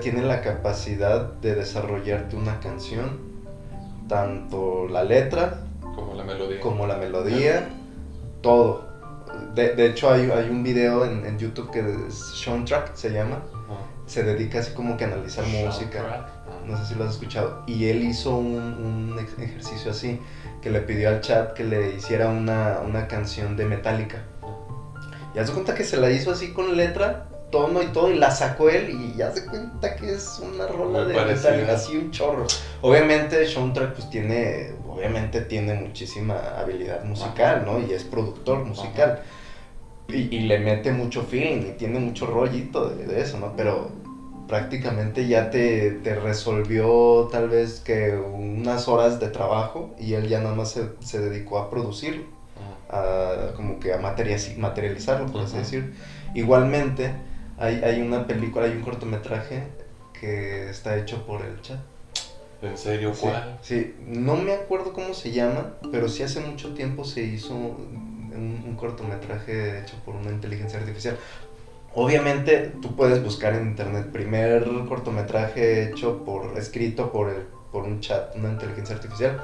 tiene 0.00 0.22
la 0.22 0.40
capacidad 0.40 1.32
de 1.34 1.54
desarrollarte 1.54 2.34
una 2.34 2.60
canción, 2.60 3.18
tanto 4.08 4.88
la 4.88 5.04
letra 5.04 5.64
como 5.94 6.14
la 6.14 6.24
melodía, 6.24 6.60
como 6.60 6.86
la 6.86 6.96
melodía 6.96 7.68
todo. 8.40 8.86
De, 9.54 9.74
de 9.74 9.86
hecho 9.86 10.10
hay, 10.10 10.30
hay, 10.30 10.48
un 10.48 10.62
video 10.62 11.04
en, 11.04 11.26
en, 11.26 11.38
YouTube 11.38 11.70
que 11.70 11.80
es 12.08 12.14
Sean 12.14 12.64
Track, 12.64 12.94
se 12.94 13.10
llama. 13.10 13.42
Se 14.06 14.22
dedica 14.22 14.60
así 14.60 14.72
como 14.72 14.96
que 14.96 15.04
a 15.04 15.08
analizar 15.08 15.44
música. 15.46 16.26
No 16.64 16.76
sé 16.78 16.86
si 16.86 16.94
lo 16.94 17.04
has 17.04 17.12
escuchado. 17.12 17.62
Y 17.66 17.86
él 17.86 18.02
hizo 18.04 18.36
un, 18.36 18.54
un, 18.54 19.18
ejercicio 19.18 19.90
así, 19.90 20.20
que 20.62 20.70
le 20.70 20.80
pidió 20.80 21.10
al 21.10 21.20
chat 21.20 21.52
que 21.52 21.64
le 21.64 21.96
hiciera 21.96 22.28
una, 22.28 22.80
una 22.86 23.08
canción 23.08 23.56
de 23.56 23.66
Metallica. 23.66 24.22
Y 25.34 25.38
haz 25.38 25.50
cuenta 25.50 25.74
que 25.74 25.84
se 25.84 25.98
la 25.98 26.10
hizo 26.10 26.30
así 26.30 26.52
con 26.52 26.76
letra 26.76 27.28
tono 27.50 27.82
y 27.82 27.86
todo, 27.86 28.10
y 28.10 28.18
la 28.18 28.30
sacó 28.30 28.68
él 28.68 28.90
y 28.90 29.16
ya 29.16 29.30
se 29.30 29.46
cuenta 29.46 29.94
que 29.96 30.12
es 30.12 30.40
una 30.40 30.66
rola 30.66 31.04
de 31.04 31.14
metal, 31.14 31.70
así 31.70 31.96
un 31.96 32.10
chorro. 32.10 32.46
Obviamente 32.82 33.46
Track 33.46 33.94
pues 33.94 34.10
tiene, 34.10 34.72
obviamente 34.88 35.40
tiene 35.42 35.74
muchísima 35.74 36.38
habilidad 36.58 37.04
musical, 37.04 37.64
¿no? 37.64 37.80
Y 37.80 37.92
es 37.92 38.04
productor 38.04 38.64
musical. 38.64 39.22
Y, 40.08 40.40
le 40.40 40.60
mete 40.60 40.92
mucho 40.92 41.22
feeling 41.22 41.68
y 41.68 41.72
tiene 41.72 41.98
mucho 41.98 42.26
rollito 42.26 42.90
de, 42.90 43.20
eso, 43.20 43.38
¿no? 43.38 43.54
Pero 43.56 43.90
prácticamente 44.46 45.26
ya 45.26 45.50
te, 45.50 45.90
te, 45.90 46.14
resolvió 46.14 47.28
tal 47.32 47.48
vez 47.48 47.80
que 47.80 48.16
unas 48.16 48.86
horas 48.86 49.18
de 49.18 49.28
trabajo 49.28 49.96
y 49.98 50.14
él 50.14 50.28
ya 50.28 50.38
nada 50.40 50.54
más 50.54 50.70
se, 50.70 50.90
se 51.00 51.18
dedicó 51.18 51.58
a 51.58 51.70
producirlo, 51.70 52.22
a, 52.88 53.52
como 53.56 53.80
que 53.80 53.92
a 53.92 53.98
materializarlo, 53.98 55.26
por 55.26 55.42
así 55.42 55.56
decir. 55.56 55.92
Igualmente, 56.34 57.12
hay, 57.58 57.82
hay 57.82 58.00
una 58.00 58.26
película, 58.26 58.66
hay 58.66 58.72
un 58.72 58.82
cortometraje 58.82 59.64
que 60.12 60.70
está 60.70 60.96
hecho 60.96 61.26
por 61.26 61.42
el 61.42 61.60
chat. 61.62 61.78
¿En 62.62 62.76
serio? 62.78 63.12
¿Cuál? 63.18 63.58
Sí, 63.62 63.94
no 64.06 64.36
me 64.36 64.52
acuerdo 64.52 64.92
cómo 64.92 65.14
se 65.14 65.32
llama, 65.32 65.74
pero 65.92 66.08
sí 66.08 66.22
hace 66.22 66.40
mucho 66.40 66.74
tiempo 66.74 67.04
se 67.04 67.22
hizo 67.22 67.54
un, 67.54 68.76
cortometraje 68.76 69.80
hecho 69.80 69.96
por 70.04 70.14
una 70.14 70.30
inteligencia 70.30 70.78
artificial. 70.78 71.16
Obviamente 71.94 72.72
tú 72.82 72.94
puedes 72.94 73.22
buscar 73.22 73.54
en 73.54 73.68
internet 73.68 74.12
primer 74.12 74.68
cortometraje 74.86 75.84
hecho 75.84 76.22
por, 76.24 76.58
escrito 76.58 77.10
por, 77.10 77.30
el, 77.30 77.46
por 77.72 77.84
un 77.84 78.00
chat, 78.00 78.36
una 78.36 78.50
inteligencia 78.50 78.96
artificial, 78.96 79.40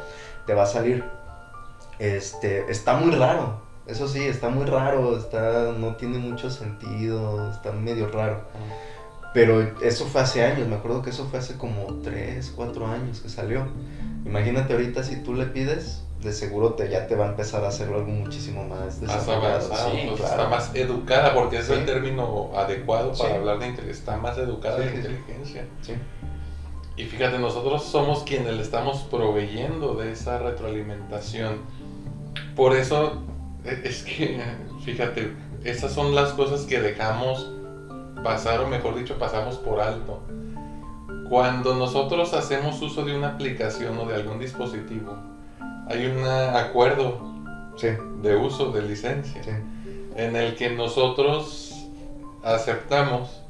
te 0.47 0.53
va 0.53 0.65
a 0.65 0.67
salir. 0.67 1.03
Este, 1.99 2.71
está 2.71 2.97
muy 2.97 3.13
raro, 3.13 3.62
eso 3.87 4.09
sí, 4.09 4.23
está 4.23 4.49
muy 4.49 4.65
raro, 4.65 5.17
está, 5.17 5.73
no 5.73 5.97
tiene 5.97 6.19
mucho 6.19 6.51
sentido, 6.51 7.51
está 7.51 7.73
medio 7.73 8.09
raro. 8.09 8.43
Pero 9.35 9.61
eso 9.81 10.07
fue 10.07 10.21
hace 10.21 10.45
años, 10.45 10.69
me 10.69 10.77
acuerdo 10.77 11.03
que 11.03 11.11
eso 11.11 11.27
fue 11.27 11.39
hace 11.39 11.57
como 11.57 11.87
3, 12.03 12.53
4 12.55 12.87
años 12.87 13.21
que 13.21 13.29
salió. 13.29 13.67
Imagínate 14.27 14.75
ahorita 14.75 15.03
si 15.03 15.23
tú 15.23 15.35
le 15.35 15.47
pides, 15.47 16.05
de 16.21 16.33
seguro 16.33 16.75
te, 16.75 16.89
ya 16.89 17.07
te 17.07 17.17
va 17.17 17.27
a 17.27 17.29
empezar 17.31 17.65
a 17.65 17.69
hacer 17.69 17.89
algo 17.89 18.07
muchísimo 18.07 18.65
más 18.65 19.01
desarrollado. 19.01 19.69
Pues 19.69 20.21
está 20.21 20.49
más 20.49 20.75
educada, 20.75 21.35
porque 21.35 21.59
es 21.59 21.69
el 21.71 21.85
término 21.85 22.51
adecuado 22.55 23.13
para 23.13 23.35
hablar 23.35 23.59
de 23.59 23.69
inteligencia. 23.69 24.01
Está 24.01 24.17
más 24.19 24.39
educada 24.39 24.79
la 24.79 24.95
inteligencia. 24.95 25.67
Y 26.97 27.05
fíjate, 27.05 27.39
nosotros 27.39 27.85
somos 27.85 28.23
quienes 28.23 28.55
le 28.55 28.63
estamos 28.63 28.99
proveyendo 29.11 29.95
de 29.95 30.13
esa 30.13 30.39
retroalimentación. 30.39 31.57
Por 32.55 32.77
eso 32.77 33.23
es 33.65 34.03
que, 34.03 34.43
fíjate, 34.85 35.35
esas 35.65 35.93
son 35.93 36.15
las 36.15 36.33
cosas 36.33 36.63
que 36.63 36.81
dejamos 36.81 37.51
pasar, 38.23 38.61
o 38.61 38.69
mejor 38.69 38.97
dicho, 38.97 39.19
pasamos 39.19 39.57
por 39.57 39.81
alto. 39.81 40.21
Cuando 41.29 41.75
nosotros 41.75 42.35
hacemos 42.35 42.81
uso 42.83 43.05
de 43.05 43.17
una 43.17 43.29
aplicación 43.29 43.99
o 43.99 44.07
de 44.07 44.17
algún 44.17 44.39
dispositivo, 44.39 45.17
hay 45.89 46.07
un 46.07 46.25
acuerdo 46.27 47.33
de 48.23 48.37
uso 48.37 48.71
de 48.71 48.83
licencia 48.83 49.43
en 50.15 50.37
el 50.37 50.55
que 50.57 50.71
nosotros 50.71 51.89
aceptamos 52.43 53.43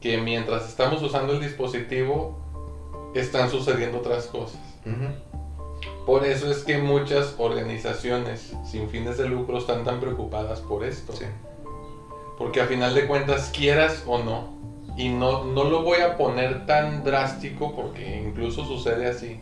que 0.00 0.18
mientras 0.18 0.68
estamos 0.68 1.02
usando 1.02 1.34
el 1.34 1.40
dispositivo 1.40 2.38
están 3.14 3.50
sucediendo 3.50 3.98
otras 3.98 4.26
cosas. 4.26 4.60
Por 6.08 6.24
eso 6.24 6.50
es 6.50 6.64
que 6.64 6.78
muchas 6.78 7.34
organizaciones 7.36 8.54
sin 8.64 8.88
fines 8.88 9.18
de 9.18 9.28
lucro 9.28 9.58
están 9.58 9.84
tan 9.84 10.00
preocupadas 10.00 10.60
por 10.60 10.82
esto. 10.82 11.12
Porque 12.38 12.62
a 12.62 12.64
final 12.64 12.94
de 12.94 13.06
cuentas, 13.06 13.52
quieras 13.54 14.04
o 14.06 14.16
no, 14.16 14.48
y 14.96 15.10
no, 15.10 15.44
no 15.44 15.64
lo 15.64 15.82
voy 15.82 15.98
a 16.00 16.16
poner 16.16 16.64
tan 16.64 17.04
drástico 17.04 17.76
porque 17.76 18.22
incluso 18.26 18.64
sucede 18.64 19.06
así, 19.06 19.38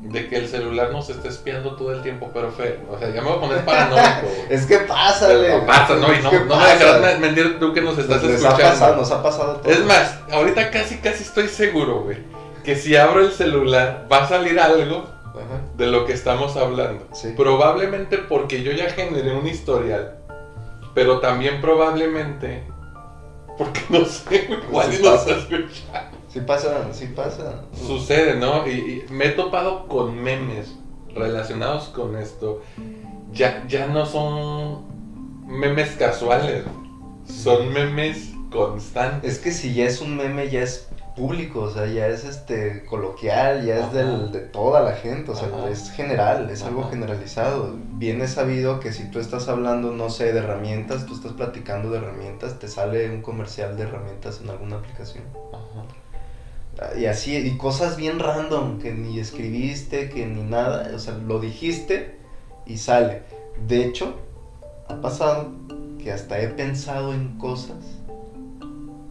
de 0.00 0.26
que 0.26 0.38
el 0.38 0.48
celular 0.48 0.90
nos 0.90 1.10
esté 1.10 1.28
espiando 1.28 1.76
todo 1.76 1.92
el 1.92 2.00
tiempo, 2.00 2.30
pero 2.32 2.50
fe, 2.50 2.80
o 2.90 2.98
sea, 2.98 3.10
ya 3.10 3.20
me 3.20 3.28
voy 3.28 3.36
a 3.36 3.40
poner 3.40 3.64
paranoico. 3.66 4.26
es 4.48 4.64
que 4.64 4.78
pasa, 4.78 5.28
No 5.34 5.66
pasa, 5.66 5.96
no, 5.96 6.14
y 6.14 6.22
no, 6.22 6.32
no 6.32 6.56
me 6.56 6.66
dejarás 6.66 7.18
mentir 7.18 7.58
tú 7.58 7.74
que 7.74 7.82
nos 7.82 7.98
estás 7.98 8.24
escuchando. 8.24 8.48
Nos 8.48 8.58
ha 8.58 8.70
pasado, 8.70 8.96
nos 8.96 9.10
ha 9.10 9.22
pasado 9.22 9.56
todo. 9.56 9.70
Es 9.70 9.84
más, 9.84 10.18
ahorita 10.32 10.70
casi, 10.70 10.96
casi 10.96 11.24
estoy 11.24 11.48
seguro, 11.48 12.04
güey, 12.04 12.16
que 12.64 12.74
si 12.74 12.96
abro 12.96 13.20
el 13.20 13.32
celular 13.32 14.08
va 14.10 14.24
a 14.24 14.28
salir 14.30 14.58
algo 14.58 15.19
de 15.76 15.86
lo 15.86 16.06
que 16.06 16.12
estamos 16.12 16.56
hablando. 16.56 17.06
Probablemente 17.36 18.18
porque 18.18 18.62
yo 18.62 18.72
ya 18.72 18.90
generé 18.90 19.34
un 19.34 19.46
historial, 19.46 20.18
pero 20.94 21.20
también 21.20 21.60
probablemente 21.60 22.64
porque 23.60 23.80
no 23.90 24.04
sé 24.06 24.48
cuál 24.70 24.90
sí. 24.90 25.02
Sí 26.28 26.40
pasa, 26.40 26.92
sí 26.92 27.06
pasa. 27.08 27.64
Sucede, 27.74 28.36
¿no? 28.36 28.66
Y, 28.66 29.04
me 29.10 29.26
he 29.26 29.30
topado 29.30 29.88
con 29.88 30.16
memes 30.22 30.76
relacionados 31.14 31.88
con 31.88 32.16
esto. 32.16 32.62
Ya, 33.32 33.64
ya 33.66 33.88
no 33.88 34.06
son 34.06 34.84
memes 35.46 35.90
casuales, 35.96 36.64
son 37.26 37.72
memes 37.72 38.32
constantes. 38.50 39.32
Es 39.32 39.38
que 39.40 39.50
si 39.50 39.74
ya 39.74 39.86
es 39.86 40.00
un 40.00 40.16
meme, 40.16 40.48
ya 40.48 40.62
es 40.62 40.88
público, 41.20 41.60
o 41.60 41.70
sea, 41.70 41.86
ya 41.86 42.06
es 42.06 42.24
este 42.24 42.82
coloquial, 42.86 43.66
ya 43.66 43.78
es 43.78 43.92
del, 43.92 44.32
de 44.32 44.40
toda 44.40 44.80
la 44.80 44.92
gente, 44.92 45.32
o 45.32 45.34
sea, 45.34 45.48
es 45.70 45.90
general, 45.90 46.48
es 46.48 46.62
algo 46.62 46.88
generalizado. 46.88 47.76
Bien 47.92 48.22
es 48.22 48.30
sabido 48.30 48.80
que 48.80 48.90
si 48.90 49.04
tú 49.10 49.18
estás 49.18 49.46
hablando, 49.48 49.92
no 49.92 50.08
sé, 50.08 50.32
de 50.32 50.38
herramientas, 50.38 51.04
tú 51.04 51.14
estás 51.14 51.32
platicando 51.34 51.90
de 51.90 51.98
herramientas, 51.98 52.58
te 52.58 52.68
sale 52.68 53.10
un 53.10 53.20
comercial 53.20 53.76
de 53.76 53.82
herramientas 53.82 54.40
en 54.42 54.48
alguna 54.48 54.76
aplicación. 54.76 55.24
Y 56.98 57.04
así, 57.04 57.36
y 57.36 57.58
cosas 57.58 57.98
bien 57.98 58.18
random, 58.18 58.78
que 58.78 58.92
ni 58.92 59.18
escribiste, 59.18 60.08
que 60.08 60.24
ni 60.24 60.42
nada, 60.42 60.90
o 60.94 60.98
sea, 60.98 61.12
lo 61.12 61.38
dijiste 61.38 62.16
y 62.64 62.78
sale. 62.78 63.24
De 63.68 63.84
hecho, 63.84 64.14
ha 64.88 65.02
pasado 65.02 65.52
que 66.02 66.12
hasta 66.12 66.40
he 66.40 66.48
pensado 66.48 67.12
en 67.12 67.36
cosas, 67.36 67.99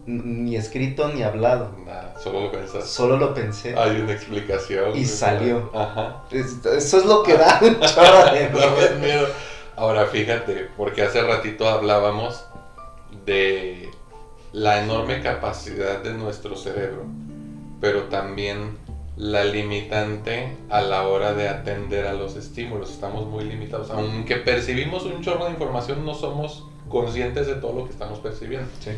ni 0.09 0.55
escrito 0.55 1.07
ni 1.09 1.21
hablado. 1.23 1.71
Nada, 1.85 2.15
solo 2.21 2.41
lo 2.41 2.51
pensaste. 2.51 2.87
Solo 2.87 3.17
lo 3.17 3.33
pensé. 3.33 3.75
Hay 3.77 4.01
una 4.01 4.13
explicación. 4.13 4.95
Y 4.97 5.05
salió. 5.05 5.69
Ajá. 5.73 6.23
Es- 6.31 6.65
Eso 6.65 6.97
es 6.97 7.05
lo 7.05 7.23
que 7.23 7.35
da 7.37 7.59
un 7.61 7.79
chorro 7.81 8.33
de 8.33 8.49
miedo. 8.49 8.99
miedo. 8.99 9.27
Ahora 9.75 10.07
fíjate, 10.07 10.69
porque 10.75 11.03
hace 11.03 11.21
ratito 11.21 11.69
hablábamos 11.69 12.43
de 13.25 13.89
la 14.51 14.83
enorme 14.83 15.21
capacidad 15.21 15.99
de 16.03 16.13
nuestro 16.13 16.55
cerebro, 16.57 17.05
pero 17.79 18.03
también 18.03 18.77
la 19.15 19.43
limitante 19.43 20.55
a 20.69 20.81
la 20.81 21.07
hora 21.07 21.33
de 21.33 21.47
atender 21.49 22.07
a 22.07 22.13
los 22.13 22.35
estímulos. 22.35 22.89
Estamos 22.89 23.25
muy 23.27 23.43
limitados. 23.45 23.89
Aunque 23.91 24.37
percibimos 24.37 25.03
un 25.03 25.21
chorro 25.21 25.45
de 25.45 25.51
información, 25.51 26.05
no 26.05 26.13
somos 26.13 26.65
conscientes 26.89 27.45
de 27.47 27.55
todo 27.55 27.73
lo 27.73 27.85
que 27.85 27.91
estamos 27.91 28.19
percibiendo. 28.19 28.67
Sí. 28.79 28.91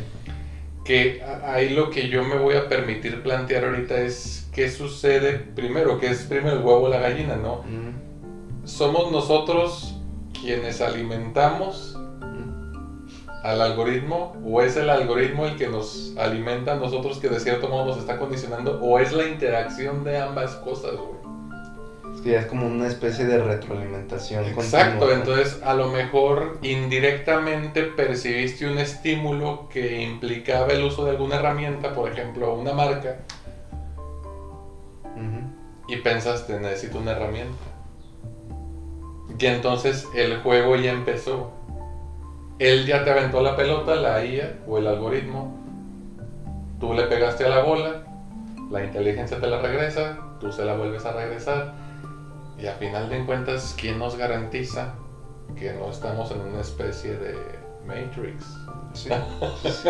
Que 0.84 1.22
ahí 1.44 1.70
lo 1.70 1.90
que 1.90 2.08
yo 2.08 2.24
me 2.24 2.36
voy 2.36 2.56
a 2.56 2.68
permitir 2.68 3.22
plantear 3.22 3.64
ahorita 3.64 4.00
es 4.00 4.48
qué 4.52 4.68
sucede 4.68 5.38
primero, 5.38 5.98
que 5.98 6.08
es 6.08 6.24
primero 6.24 6.56
el 6.56 6.64
huevo 6.64 6.82
o 6.82 6.88
la 6.88 6.98
gallina, 6.98 7.36
¿no? 7.36 7.62
Mm, 7.62 8.66
somos 8.66 9.12
nosotros 9.12 9.94
quienes 10.40 10.80
alimentamos 10.80 11.96
mm. 12.20 13.44
al 13.44 13.60
algoritmo 13.62 14.36
o 14.44 14.60
es 14.60 14.76
el 14.76 14.90
algoritmo 14.90 15.46
el 15.46 15.56
que 15.56 15.68
nos 15.68 16.14
alimenta 16.18 16.72
a 16.72 16.76
nosotros 16.76 17.18
que 17.18 17.28
de 17.28 17.38
cierto 17.38 17.68
modo 17.68 17.86
nos 17.86 17.98
está 17.98 18.18
condicionando 18.18 18.80
o 18.80 18.98
es 18.98 19.12
la 19.12 19.28
interacción 19.28 20.02
de 20.02 20.18
ambas 20.18 20.56
cosas, 20.56 20.92
güey. 20.96 21.31
Ya 22.24 22.38
es 22.38 22.46
como 22.46 22.66
una 22.66 22.86
especie 22.86 23.24
de 23.24 23.38
retroalimentación. 23.38 24.44
Exacto, 24.46 25.00
continua. 25.00 25.14
entonces 25.14 25.60
a 25.62 25.74
lo 25.74 25.88
mejor 25.88 26.58
indirectamente 26.62 27.82
percibiste 27.82 28.70
un 28.70 28.78
estímulo 28.78 29.68
que 29.68 30.02
implicaba 30.02 30.72
el 30.72 30.84
uso 30.84 31.04
de 31.04 31.10
alguna 31.10 31.36
herramienta, 31.36 31.92
por 31.92 32.08
ejemplo, 32.08 32.54
una 32.54 32.72
marca, 32.72 33.16
y 35.88 35.96
pensaste, 35.96 36.58
necesito 36.58 36.98
una 36.98 37.12
herramienta. 37.12 37.58
Y 39.38 39.46
entonces 39.46 40.06
el 40.14 40.36
juego 40.36 40.76
ya 40.76 40.90
empezó. 40.90 41.50
Él 42.58 42.86
ya 42.86 43.02
te 43.04 43.10
aventó 43.10 43.42
la 43.42 43.56
pelota, 43.56 43.96
la 43.96 44.24
IA 44.24 44.54
o 44.66 44.78
el 44.78 44.86
algoritmo. 44.86 45.52
Tú 46.78 46.94
le 46.94 47.04
pegaste 47.04 47.44
a 47.44 47.48
la 47.48 47.60
bola, 47.60 48.04
la 48.70 48.82
inteligencia 48.82 49.40
te 49.40 49.46
la 49.48 49.58
regresa, 49.58 50.16
tú 50.40 50.52
se 50.52 50.64
la 50.64 50.74
vuelves 50.74 51.04
a 51.04 51.12
regresar. 51.12 51.72
Y 52.62 52.68
a 52.68 52.74
final 52.74 53.08
de 53.10 53.24
cuentas, 53.26 53.74
¿quién 53.76 53.98
nos 53.98 54.16
garantiza 54.16 54.94
que 55.58 55.72
no 55.72 55.90
estamos 55.90 56.30
en 56.30 56.42
una 56.42 56.60
especie 56.60 57.16
de 57.16 57.34
Matrix? 57.84 58.44
Sí. 58.94 59.08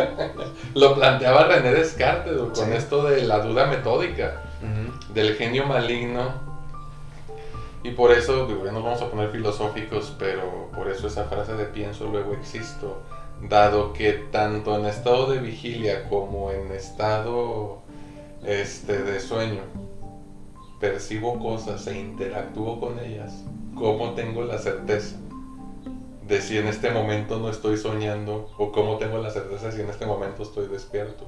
Lo 0.75 0.95
planteaba 0.95 1.45
René 1.45 1.73
Descartes 1.75 2.35
con 2.41 2.55
Sí. 2.55 2.73
esto 2.73 3.05
de 3.05 3.23
la 3.25 3.41
duda 3.41 3.67
metódica 3.67 4.41
del 5.12 5.35
genio 5.35 5.67
maligno. 5.67 6.33
Y 7.83 7.91
por 7.91 8.11
eso, 8.12 8.47
digo, 8.47 8.64
ya 8.64 8.73
nos 8.73 8.85
vamos 8.85 9.02
a 9.02 9.11
poner 9.11 9.29
filosóficos, 9.31 10.14
pero 10.19 10.71
por 10.75 10.88
eso 10.88 11.09
esa 11.09 11.25
frase 11.25 11.52
de 11.55 11.64
pienso, 11.67 12.07
luego 12.07 12.33
existo. 12.33 13.02
Dado 13.50 13.93
que 13.93 14.12
tanto 14.12 14.79
en 14.79 14.87
estado 14.87 15.26
de 15.31 15.41
vigilia 15.41 16.09
como 16.09 16.52
en 16.52 16.71
estado 16.73 17.83
este, 18.47 19.02
de 19.02 19.21
sueño 19.21 19.61
percibo 20.83 21.39
cosas 21.39 21.87
e 21.87 21.97
interactúo 21.97 22.81
con 22.81 22.99
ellas, 22.99 23.45
¿cómo 23.77 24.15
tengo 24.15 24.43
la 24.43 24.59
certeza 24.59 25.17
de 26.27 26.40
si 26.40 26.59
en 26.59 26.66
este 26.66 26.90
momento 26.90 27.38
no 27.38 27.51
estoy 27.51 27.77
soñando? 27.77 28.51
¿O 28.59 28.73
cómo 28.73 28.99
tengo 28.99 29.18
la 29.18 29.31
certeza 29.31 29.71
si 29.71 29.81
en 29.81 29.88
este 29.88 30.07
momento 30.07 30.42
estoy 30.42 30.66
despierto? 30.66 31.25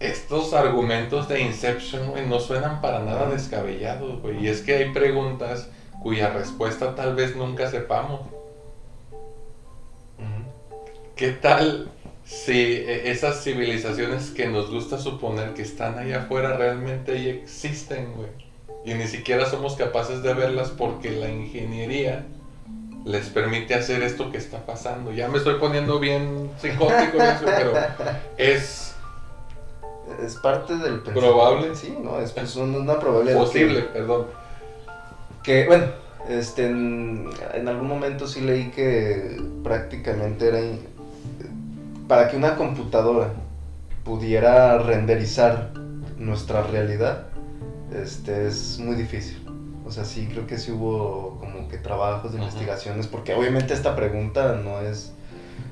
Estos 0.00 0.52
argumentos 0.54 1.28
de 1.28 1.40
Inception, 1.40 2.10
güey, 2.10 2.26
no 2.26 2.40
suenan 2.40 2.80
para 2.80 2.98
nada 2.98 3.30
descabellados, 3.30 4.20
güey. 4.20 4.44
Y 4.44 4.48
es 4.48 4.62
que 4.62 4.74
hay 4.74 4.92
preguntas 4.92 5.70
cuya 6.02 6.30
respuesta 6.30 6.96
tal 6.96 7.14
vez 7.14 7.36
nunca 7.36 7.70
sepamos. 7.70 8.22
¿Qué 11.14 11.30
tal 11.30 11.92
si 12.32 12.52
eh, 12.52 13.10
esas 13.10 13.44
civilizaciones 13.44 14.30
que 14.30 14.46
nos 14.46 14.70
gusta 14.70 14.98
suponer 14.98 15.52
que 15.52 15.62
están 15.62 15.98
allá 15.98 16.22
afuera 16.22 16.56
realmente 16.56 17.12
ahí 17.12 17.28
existen, 17.28 18.14
güey? 18.14 18.30
Y 18.86 18.94
ni 18.94 19.06
siquiera 19.06 19.44
somos 19.46 19.76
capaces 19.76 20.22
de 20.22 20.32
verlas 20.32 20.70
porque 20.70 21.10
la 21.10 21.28
ingeniería 21.28 22.24
les 23.04 23.28
permite 23.28 23.74
hacer 23.74 24.02
esto 24.02 24.32
que 24.32 24.38
está 24.38 24.64
pasando. 24.64 25.12
Ya 25.12 25.28
me 25.28 25.38
estoy 25.38 25.56
poniendo 25.56 26.00
bien 26.00 26.50
psicótico, 26.60 27.18
eso, 27.18 27.44
pero 27.44 27.72
es 28.38 28.94
Es 30.24 30.36
parte 30.36 30.72
del 30.72 31.00
pensamiento. 31.00 31.20
Probable. 31.20 31.76
Sí, 31.76 31.96
no, 32.02 32.18
es 32.18 32.32
pues, 32.32 32.56
una 32.56 32.98
probabilidad. 32.98 33.38
posible, 33.38 33.82
perdón. 33.82 34.26
Que, 35.44 35.66
bueno, 35.66 35.84
este, 36.28 36.66
en, 36.66 37.28
en 37.52 37.68
algún 37.68 37.88
momento 37.88 38.26
sí 38.26 38.40
leí 38.40 38.70
que 38.70 39.40
prácticamente 39.62 40.48
era 40.48 40.60
para 42.12 42.28
que 42.28 42.36
una 42.36 42.56
computadora 42.56 43.32
pudiera 44.04 44.76
renderizar 44.76 45.70
nuestra 46.18 46.62
realidad, 46.62 47.28
este, 47.90 48.48
es 48.48 48.78
muy 48.78 48.96
difícil. 48.96 49.42
O 49.86 49.90
sea, 49.90 50.04
sí, 50.04 50.28
creo 50.30 50.46
que 50.46 50.58
sí 50.58 50.72
hubo 50.72 51.38
como 51.40 51.68
que 51.68 51.78
trabajos 51.78 52.32
de 52.32 52.36
Ajá. 52.36 52.48
investigaciones, 52.48 53.06
porque 53.06 53.32
obviamente 53.32 53.72
esta 53.72 53.96
pregunta 53.96 54.60
no 54.62 54.80
es, 54.82 55.14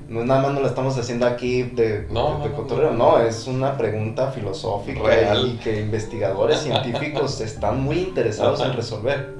no 0.09 0.21
es 0.21 0.25
nada 0.25 0.41
más 0.41 0.53
no 0.53 0.61
la 0.61 0.69
estamos 0.69 0.97
haciendo 0.97 1.27
aquí 1.27 1.61
de, 1.61 2.07
No, 2.09 2.39
de- 2.39 2.43
de 2.45 2.49
no, 2.49 2.55
cotorreo, 2.55 2.91
no. 2.93 3.19
no, 3.19 3.19
es 3.19 3.45
una 3.45 3.77
pregunta 3.77 4.31
filosófica 4.31 4.99
Real. 5.03 5.45
y 5.47 5.57
que 5.59 5.79
investigadores 5.79 6.57
científicos 6.63 7.39
están 7.39 7.83
muy 7.83 7.99
interesados 7.99 8.61
en 8.61 8.65
Ajá. 8.69 8.75
resolver. 8.77 9.35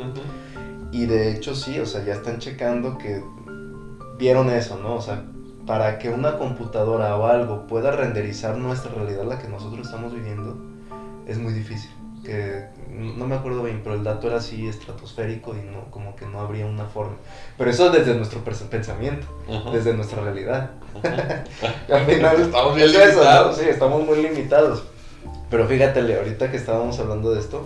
Y 0.92 1.08
de 1.08 1.32
hecho 1.32 1.56
sí, 1.56 1.80
o 1.80 1.86
sea, 1.88 2.06
ya 2.06 2.14
están 2.14 2.38
checando 2.38 3.00
que 3.00 3.24
vieron 4.20 4.52
eso, 4.52 4.78
¿no? 4.78 4.98
O 4.98 5.02
sea, 5.02 5.24
para 5.72 6.00
que 6.00 6.10
una 6.10 6.38
computadora 6.38 7.16
o 7.16 7.28
algo 7.28 7.66
pueda 7.66 7.92
renderizar 7.92 8.58
nuestra 8.58 8.92
realidad, 8.94 9.24
la 9.24 9.40
que 9.40 9.48
nosotros 9.48 9.86
estamos 9.86 10.14
viviendo, 10.14 10.58
es 11.26 11.38
muy 11.38 11.54
difícil. 11.54 11.90
Que 12.26 12.66
no 12.90 13.26
me 13.26 13.36
acuerdo 13.36 13.64
bien, 13.64 13.80
pero 13.82 13.96
el 13.96 14.04
dato 14.04 14.28
era 14.28 14.36
así 14.36 14.68
estratosférico 14.68 15.56
y 15.56 15.62
no, 15.62 15.90
como 15.90 16.14
que 16.18 16.26
no 16.26 16.42
habría 16.42 16.66
una 16.66 16.88
forma. 16.88 17.16
Pero 17.58 17.70
eso 17.70 17.90
desde 17.90 18.14
nuestro 18.16 18.42
pensamiento, 18.44 19.28
desde 19.72 19.94
nuestra 19.94 20.22
realidad. 20.22 20.72
Al 21.90 22.06
final 22.06 22.42
Estamos 22.42 22.76
bien 22.76 22.90
es 22.90 22.94
eso, 22.94 23.04
¿no? 23.06 23.22
limitados. 23.22 23.58
Sí, 23.58 23.66
estamos 23.70 24.06
muy 24.06 24.22
limitados. 24.22 24.84
Pero 25.50 25.68
fíjate, 25.68 26.02
ahorita 26.02 26.52
que 26.52 26.58
estábamos 26.58 27.00
hablando 27.00 27.32
de 27.32 27.40
esto, 27.40 27.66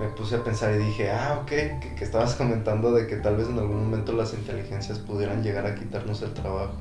me 0.00 0.06
puse 0.08 0.36
a 0.36 0.42
pensar 0.42 0.72
y 0.72 0.78
dije, 0.78 1.10
ah, 1.10 1.40
ok, 1.42 1.48
que, 1.48 1.94
que 1.94 2.04
estabas 2.04 2.36
comentando 2.36 2.92
de 2.92 3.06
que 3.06 3.16
tal 3.16 3.36
vez 3.36 3.48
en 3.48 3.58
algún 3.58 3.84
momento 3.84 4.14
las 4.14 4.32
inteligencias 4.32 4.98
pudieran 4.98 5.42
llegar 5.42 5.66
a 5.66 5.74
quitarnos 5.74 6.22
el 6.22 6.32
trabajo. 6.32 6.72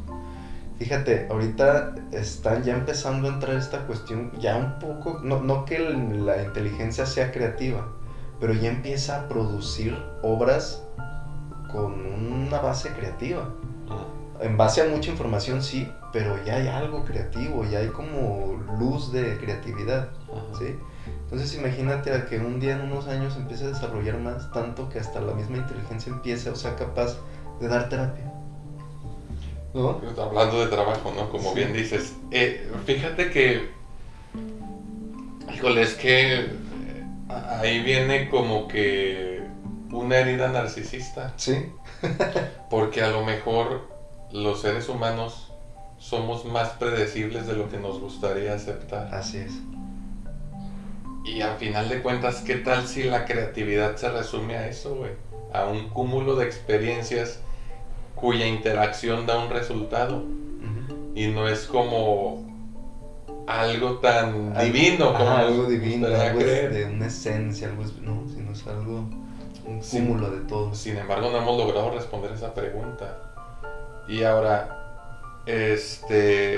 Fíjate, 0.79 1.27
ahorita 1.29 1.95
están 2.11 2.63
ya 2.63 2.73
empezando 2.73 3.27
a 3.27 3.33
entrar 3.33 3.57
esta 3.57 3.85
cuestión, 3.87 4.31
ya 4.39 4.57
un 4.57 4.77
poco, 4.79 5.19
no, 5.23 5.41
no 5.41 5.65
que 5.65 5.79
la 5.79 6.41
inteligencia 6.41 7.05
sea 7.05 7.31
creativa, 7.31 7.87
pero 8.39 8.53
ya 8.53 8.69
empieza 8.69 9.15
a 9.15 9.27
producir 9.27 9.97
obras 10.21 10.83
con 11.71 12.05
una 12.05 12.59
base 12.59 12.93
creativa. 12.93 13.41
Ujú. 13.87 14.43
En 14.43 14.55
base 14.55 14.81
a 14.81 14.85
mucha 14.85 15.09
información, 15.09 15.63
sí, 15.63 15.89
pero 16.13 16.43
ya 16.45 16.55
hay 16.55 16.67
algo 16.67 17.03
creativo, 17.03 17.63
ya 17.63 17.79
hay 17.79 17.87
como 17.87 18.53
luz 18.77 19.11
de 19.11 19.37
creatividad. 19.37 20.09
¿sí? 20.59 20.75
Entonces 21.23 21.53
imagínate 21.55 22.13
a 22.13 22.25
que 22.25 22.37
un 22.39 22.59
día 22.59 22.73
en 22.73 22.81
unos 22.81 23.07
años 23.07 23.35
empiece 23.35 23.65
a 23.65 23.67
desarrollar 23.67 24.17
más, 24.19 24.51
tanto 24.51 24.89
que 24.89 24.99
hasta 24.99 25.19
la 25.21 25.33
misma 25.33 25.57
inteligencia 25.57 26.11
empiece 26.11 26.49
o 26.49 26.55
sea 26.55 26.75
capaz 26.75 27.17
de 27.59 27.67
dar 27.67 27.89
terapia. 27.89 28.26
¿No? 29.77 30.01
Hablando 30.21 30.59
de 30.59 30.67
trabajo, 30.67 31.13
¿no? 31.15 31.29
Como 31.29 31.49
Sí. 31.51 31.55
bien 31.55 31.73
dices. 31.73 32.13
Eh, 32.31 32.67
fíjate 32.85 33.29
que. 33.29 33.69
Híjole, 35.53 35.81
es 35.81 35.93
que. 35.95 36.33
eh, 36.35 36.47
Ahí 37.29 37.81
viene 37.81 38.29
como 38.29 38.67
que. 38.67 39.41
Una 39.91 40.17
herida 40.17 40.49
narcisista. 40.49 41.33
Sí. 41.37 41.71
Porque 42.69 43.01
a 43.03 43.09
lo 43.09 43.23
mejor 43.23 43.87
los 44.31 44.61
seres 44.61 44.89
humanos 44.89 45.51
somos 45.97 46.45
más 46.45 46.69
predecibles 46.71 47.47
de 47.47 47.53
lo 47.53 47.69
que 47.69 47.77
nos 47.77 47.99
gustaría 47.99 48.53
aceptar. 48.53 49.13
Así 49.13 49.37
es. 49.37 49.53
Y 51.23 51.41
al 51.41 51.57
final 51.57 51.89
de 51.89 52.01
cuentas, 52.01 52.41
¿qué 52.41 52.55
tal 52.55 52.87
si 52.87 53.03
la 53.03 53.25
creatividad 53.25 53.95
se 53.95 54.09
resume 54.09 54.55
a 54.57 54.67
eso, 54.67 54.95
güey? 54.95 55.11
A 55.53 55.65
un 55.65 55.89
cúmulo 55.89 56.35
de 56.35 56.45
experiencias 56.45 57.39
cuya 58.19 58.45
interacción 58.47 59.25
da 59.25 59.37
un 59.39 59.49
resultado. 59.49 60.23
Y 61.15 61.27
no 61.27 61.47
es 61.47 61.65
como 61.65 62.45
algo 63.47 63.97
tan 63.99 64.55
Algo- 64.55 64.61
divino 64.61 65.13
como 65.13 65.29
nos 65.29 65.39
algo 65.39 65.63
divino, 65.65 66.07
algo 66.07 66.39
creer. 66.39 66.73
de 66.73 66.85
una 66.85 67.07
esencia, 67.07 67.69
algo, 67.69 67.81
es- 67.83 67.97
no, 68.01 68.23
sino 68.27 68.51
es 68.51 68.67
algo, 68.67 69.05
un 69.65 69.79
cúmulo 69.79 70.29
de 70.29 70.41
todo. 70.41 70.75
Sin 70.75 70.95
embargo, 70.97 71.29
no 71.31 71.37
hemos 71.39 71.57
logrado 71.57 71.89
responder 71.91 72.31
esa 72.33 72.53
pregunta. 72.53 73.17
Y 74.07 74.21
ahora, 74.23 75.41
este, 75.47 76.55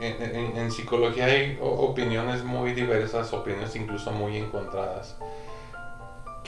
en, 0.00 0.22
en- 0.22 0.56
en 0.58 0.70
psicología 0.70 1.24
hay 1.26 1.58
opiniones 1.60 2.44
muy 2.44 2.74
diversas, 2.74 3.32
opiniones 3.32 3.74
incluso 3.74 4.12
muy 4.12 4.36
encontradas. 4.36 5.16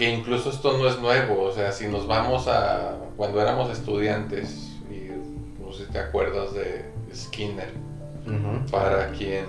Que 0.01 0.09
incluso 0.09 0.49
esto 0.49 0.79
no 0.79 0.89
es 0.89 0.99
nuevo, 0.99 1.43
o 1.43 1.53
sea, 1.53 1.73
si 1.73 1.87
nos 1.87 2.07
vamos 2.07 2.49
a 2.49 2.97
cuando 3.19 3.39
éramos 3.39 3.71
estudiantes, 3.71 4.71
y 4.91 5.11
no 5.63 5.75
sé 5.75 5.85
si 5.85 5.93
te 5.93 5.99
acuerdas 5.99 6.55
de 6.55 6.87
Skinner, 7.15 7.69
para 8.71 9.11
quien 9.11 9.45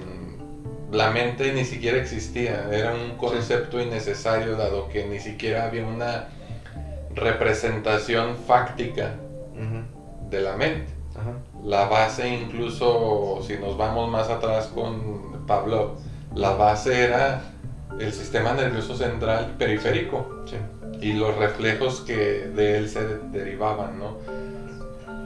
la 0.91 1.09
mente 1.11 1.53
ni 1.53 1.63
siquiera 1.63 1.99
existía, 1.99 2.67
era 2.69 2.93
un 2.93 3.15
concepto 3.15 3.79
innecesario 3.79 4.57
dado 4.57 4.89
que 4.89 5.05
ni 5.05 5.21
siquiera 5.21 5.67
había 5.67 5.85
una 5.85 6.27
representación 7.15 8.35
fáctica 8.45 9.15
de 10.29 10.41
la 10.41 10.57
mente. 10.57 10.91
Ajá. 11.17 11.31
La 11.63 11.85
base 11.85 12.27
incluso, 12.27 13.39
si 13.47 13.57
nos 13.57 13.77
vamos 13.77 14.11
más 14.11 14.27
atrás 14.27 14.67
con 14.67 15.45
Pablo, 15.47 15.95
la 16.35 16.51
base 16.55 17.05
era 17.05 17.50
el 17.99 18.11
sistema 18.13 18.53
nervioso 18.53 18.95
central 18.95 19.55
periférico 19.57 20.43
Sí. 20.45 20.55
y 21.01 21.13
los 21.13 21.35
reflejos 21.37 22.01
que 22.01 22.15
de 22.55 22.77
él 22.77 22.89
se 22.89 23.05
derivaban, 23.31 23.99
¿no? 23.99 24.17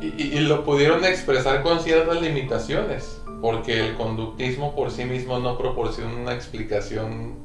Y, 0.02 0.08
y- 0.22 0.38
y 0.38 0.40
lo 0.42 0.64
pudieron 0.64 1.04
expresar 1.06 1.62
con 1.64 1.80
ciertas 1.80 2.22
limitaciones, 2.22 3.22
porque 3.42 3.80
el 3.86 3.96
conductismo 3.96 4.76
por 4.76 4.92
sí 4.92 5.06
mismo 5.06 5.40
no 5.40 5.58
proporciona 5.58 6.14
una 6.16 6.34
explicación 6.34 7.36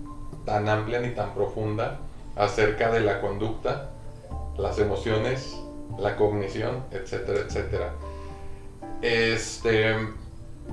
tan 0.44 0.68
amplia 0.68 1.00
ni 1.00 1.10
tan 1.10 1.34
profunda 1.34 1.98
acerca 2.36 2.90
de 2.90 3.00
la 3.00 3.20
conducta, 3.20 3.90
las 4.58 4.78
emociones, 4.78 5.56
la 5.98 6.16
cognición, 6.16 6.84
etcétera, 6.92 7.40
etcétera. 7.46 7.92
Este, 9.02 9.94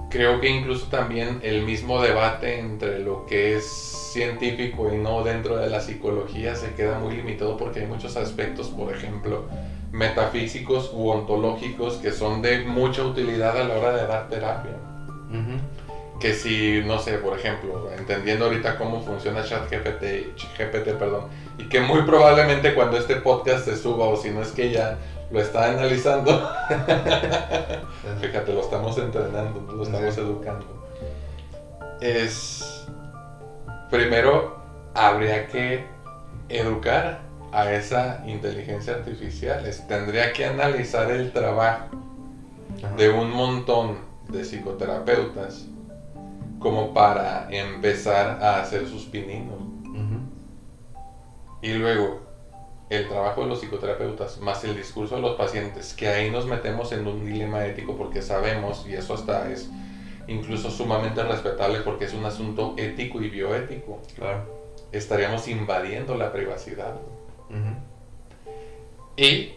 creo 0.09 0.39
que 0.41 0.49
incluso 0.49 0.87
también 0.87 1.39
el 1.43 1.63
mismo 1.63 2.01
debate 2.01 2.59
entre 2.59 2.99
lo 2.99 3.25
que 3.25 3.55
es 3.57 3.96
científico 4.17 4.91
y 4.91 4.97
no 4.97 5.23
dentro 5.23 5.57
de 5.57 5.69
la 5.69 5.79
psicología 5.79 6.55
se 6.55 6.73
queda 6.73 6.97
muy 6.97 7.15
limitado 7.15 7.55
porque 7.55 7.81
hay 7.81 7.85
muchos 7.85 8.17
aspectos, 8.17 8.69
por 8.69 8.91
ejemplo, 8.91 9.43
metafísicos 9.91 10.89
u 10.91 11.09
ontológicos 11.09 11.97
que 11.97 12.11
son 12.11 12.41
de 12.41 12.65
mucha 12.65 13.03
utilidad 13.03 13.55
a 13.55 13.63
la 13.63 13.75
hora 13.77 13.91
de 13.95 14.07
dar 14.07 14.27
terapia. 14.27 14.71
Ujú. 15.29 16.19
Que 16.19 16.33
si, 16.33 16.81
no 16.83 16.97
sé, 16.97 17.19
por 17.19 17.37
ejemplo, 17.37 17.91
entendiendo 17.95 18.45
ahorita 18.45 18.79
cómo 18.79 19.01
funciona 19.03 19.43
ChatGPT, 19.43 20.03
GPT, 20.57 20.97
perdón, 20.97 21.25
y 21.59 21.65
que 21.69 21.79
muy 21.79 22.01
probablemente 22.01 22.73
cuando 22.73 22.97
este 22.97 23.17
podcast 23.17 23.65
se 23.65 23.77
suba 23.77 24.05
o 24.05 24.17
si 24.17 24.31
no 24.31 24.41
es 24.41 24.51
que 24.51 24.71
ya 24.71 24.97
lo 25.29 25.39
está 25.39 25.69
analizando, 25.69 26.31
Fíjate, 28.21 28.51
lo 28.53 28.61
estamos 28.61 28.97
entrenando, 28.97 29.61
lo 29.75 29.83
estamos 29.83 30.15
Sí. 30.15 30.21
educando. 30.21 30.65
Es. 32.01 32.76
Primero, 33.89 34.57
habría 34.93 35.47
que 35.47 35.85
educar 36.49 37.21
a 37.51 37.71
esa 37.71 38.23
inteligencia 38.27 38.93
artificial. 38.95 39.65
Es- 39.65 39.87
tendría 39.87 40.33
que 40.33 40.45
analizar 40.45 41.09
el 41.11 41.31
trabajo 41.31 41.85
Ajá. 42.83 42.95
de 42.95 43.09
un 43.09 43.31
montón 43.31 43.99
de 44.29 44.43
psicoterapeutas 44.43 45.65
como 46.59 46.93
para 46.93 47.47
empezar 47.49 48.39
a 48.43 48.59
hacer 48.59 48.87
sus 48.87 49.05
pininos. 49.05 49.57
Y 51.61 51.73
luego, 51.73 52.19
el 52.89 53.07
trabajo 53.07 53.41
de 53.41 53.47
los 53.47 53.59
psicoterapeutas 53.61 54.37
más 54.39 54.63
el 54.63 54.75
discurso 54.75 55.15
de 55.15 55.21
los 55.21 55.35
pacientes, 55.35 55.93
que 55.93 56.07
ahí 56.07 56.29
nos 56.29 56.45
metemos 56.45 56.91
en 56.91 57.07
un 57.07 57.25
dilema 57.25 57.65
ético 57.65 57.95
porque 57.97 58.21
sabemos, 58.21 58.85
y 58.87 58.93
eso 58.93 59.13
hasta 59.15 59.49
es 59.49 59.69
incluso 60.27 60.69
sumamente 60.71 61.23
respetable 61.23 61.79
porque 61.81 62.05
es 62.05 62.13
un 62.13 62.25
asunto 62.25 62.73
ético 62.77 63.21
y 63.21 63.29
bioético, 63.29 63.99
Claro. 64.15 64.43
estaríamos 64.91 65.47
invadiendo 65.47 66.15
la 66.15 66.31
privacidad. 66.31 66.95
Y 69.15 69.53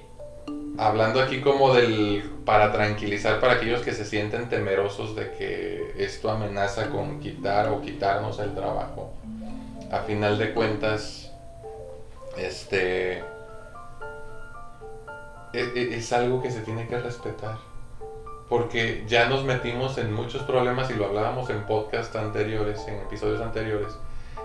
hablando 0.79 1.21
aquí 1.21 1.41
como 1.41 1.75
del, 1.75 2.23
para 2.45 2.73
tranquilizar 2.73 3.41
para 3.41 3.55
aquellos 3.55 3.83
que 3.83 3.93
se 3.93 4.05
sienten 4.05 4.49
temerosos 4.49 5.15
de 5.15 5.33
que 5.33 5.93
esto 5.99 6.31
amenaza 6.31 6.89
con 6.91 7.21
quitar 7.21 7.69
o 7.69 7.81
quitarnos 7.83 8.39
el 8.39 8.55
trabajo, 8.55 9.11
a 9.91 9.99
final 10.01 10.39
de 10.39 10.55
cuentas, 10.55 11.31
este, 12.39 13.19
e- 15.53 15.73
e- 15.75 15.97
es, 15.97 16.13
algo 16.13 16.41
que 16.41 16.51
se 16.51 16.61
tiene 16.61 16.87
que 16.87 16.99
respetar. 16.99 17.59
Porque 18.51 19.05
ya 19.09 19.29
nos 19.29 19.45
metimos 19.45 19.97
en 19.97 20.13
muchos 20.13 20.43
problemas 20.43 20.91
y 20.91 20.95
lo 20.95 21.07
hablábamos 21.07 21.49
en 21.49 21.63
podcast 21.67 22.15
anteriores, 22.17 22.85
en 22.89 22.97
episodios 22.97 23.41
anteriores, 23.41 23.97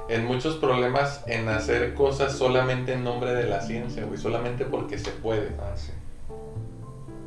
en 0.08 0.26
muchos 0.26 0.56
problemas 0.58 1.24
en 1.26 1.50
hacer 1.50 1.96
cosas 1.96 2.38
solamente 2.38 2.94
en 2.94 3.04
nombre 3.04 3.34
de 3.34 3.48
la 3.48 3.62
ciencia, 3.62 4.06
güey, 4.06 4.20
solamente 4.20 4.64
porque 4.64 5.00
se 5.00 5.10
puede. 5.10 5.50
Ah, 5.60 5.76
sí. 5.76 5.92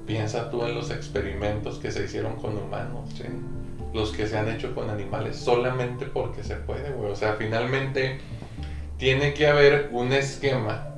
Piensa 0.06 0.50
tú 0.50 0.64
en 0.64 0.74
los 0.76 0.90
experimentos 0.90 1.78
que 1.78 1.90
se 1.90 2.04
hicieron 2.04 2.36
con 2.36 2.56
humanos, 2.56 3.10
Sí. 3.14 3.24
los 3.92 4.12
que 4.12 4.26
se 4.28 4.38
han 4.38 4.48
hecho 4.48 4.74
con 4.74 4.88
animales, 4.88 5.36
solamente 5.36 6.06
porque 6.06 6.44
se 6.44 6.54
puede, 6.56 6.92
güey. 6.92 7.10
O 7.10 7.16
sea, 7.16 7.34
finalmente 7.34 8.20
tiene 8.98 9.34
que 9.34 9.48
haber 9.48 9.88
un 9.92 10.12
esquema 10.12 10.94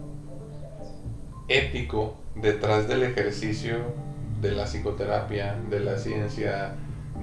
ético 1.48 2.14
detrás 2.34 2.86
del 2.86 3.02
ejercicio 3.02 3.76
de 4.40 4.52
la 4.52 4.64
psicoterapia, 4.64 5.56
de 5.68 5.80
la 5.80 5.98
ciencia, 5.98 6.74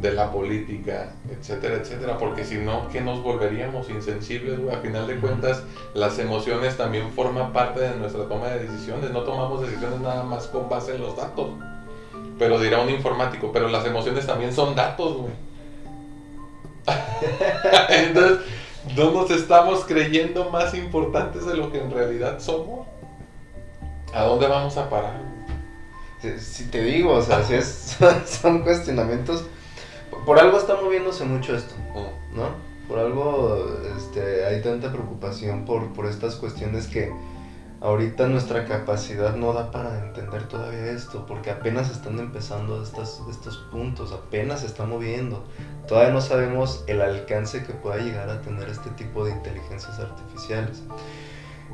de 0.01 0.11
la 0.11 0.31
política, 0.31 1.13
etcétera, 1.29 1.77
etcétera, 1.77 2.17
porque 2.17 2.45
si 2.45 2.57
no, 2.57 2.87
¿qué 2.89 3.01
nos 3.01 3.23
volveríamos 3.23 3.89
insensibles, 3.89 4.59
güey? 4.59 4.75
A 4.75 4.79
final 4.79 5.07
de 5.07 5.17
cuentas, 5.17 5.63
las 5.95 6.19
emociones 6.19 6.77
también 6.77 7.11
forman 7.11 7.51
parte 7.51 7.79
de 7.79 7.95
nuestra 7.95 8.27
toma 8.27 8.49
de 8.49 8.67
decisiones, 8.67 9.09
no 9.11 9.21
tomamos 9.21 9.61
decisiones 9.61 9.99
nada 9.99 10.23
más 10.23 10.47
con 10.47 10.69
base 10.69 10.95
en 10.95 11.01
los 11.01 11.15
datos. 11.15 11.49
Pero 12.37 12.59
dirá 12.59 12.81
un 12.81 12.91
informático, 12.91 13.51
pero 13.51 13.67
las 13.67 13.85
emociones 13.85 14.27
también 14.27 14.53
son 14.53 14.75
datos, 14.75 15.17
güey. 15.17 15.33
Entonces, 17.89 18.39
no 18.95 19.11
nos 19.11 19.31
estamos 19.31 19.83
creyendo 19.85 20.49
más 20.51 20.75
importantes 20.75 21.45
de 21.45 21.57
lo 21.57 21.71
que 21.71 21.81
en 21.81 21.89
realidad 21.89 22.39
somos. 22.39 22.85
¿A 24.13 24.23
dónde 24.23 24.47
vamos 24.47 24.77
a 24.77 24.87
parar? 24.89 25.36
Si, 26.39 26.65
te 26.65 26.81
digo, 26.81 27.13
o 27.13 27.21
sea, 27.21 27.43
si 27.43 27.53
es, 27.53 27.97
son 28.25 28.61
cuestionamientos. 28.63 29.45
Por 30.25 30.39
algo 30.39 30.57
está 30.57 30.75
moviéndose 30.75 31.23
mucho 31.25 31.55
esto. 31.55 31.75
¿no? 32.33 32.49
Por 32.87 32.99
algo 32.99 33.79
este, 33.97 34.45
hay 34.45 34.61
tanta 34.61 34.91
preocupación 34.91 35.65
por, 35.65 35.93
por 35.93 36.05
estas 36.05 36.35
cuestiones 36.35 36.87
que 36.87 37.11
ahorita 37.81 38.27
nuestra 38.27 38.65
capacidad 38.65 39.35
no 39.35 39.53
da 39.53 39.71
para 39.71 40.05
entender 40.05 40.47
todavía 40.47 40.91
esto, 40.91 41.25
porque 41.27 41.51
apenas 41.51 41.91
están 41.91 42.17
empezando 42.19 42.81
estas, 42.81 43.21
estos 43.29 43.57
puntos, 43.71 44.11
apenas 44.11 44.61
se 44.61 44.67
está 44.67 44.85
moviendo. 44.85 45.43
Todavía 45.87 46.11
no 46.11 46.21
sabemos 46.21 46.83
el 46.87 47.01
alcance 47.01 47.63
que 47.63 47.73
pueda 47.73 47.97
llegar 47.97 48.29
a 48.29 48.41
tener 48.41 48.69
este 48.69 48.89
tipo 48.91 49.25
de 49.25 49.31
inteligencias 49.31 49.99
artificiales. 49.99 50.83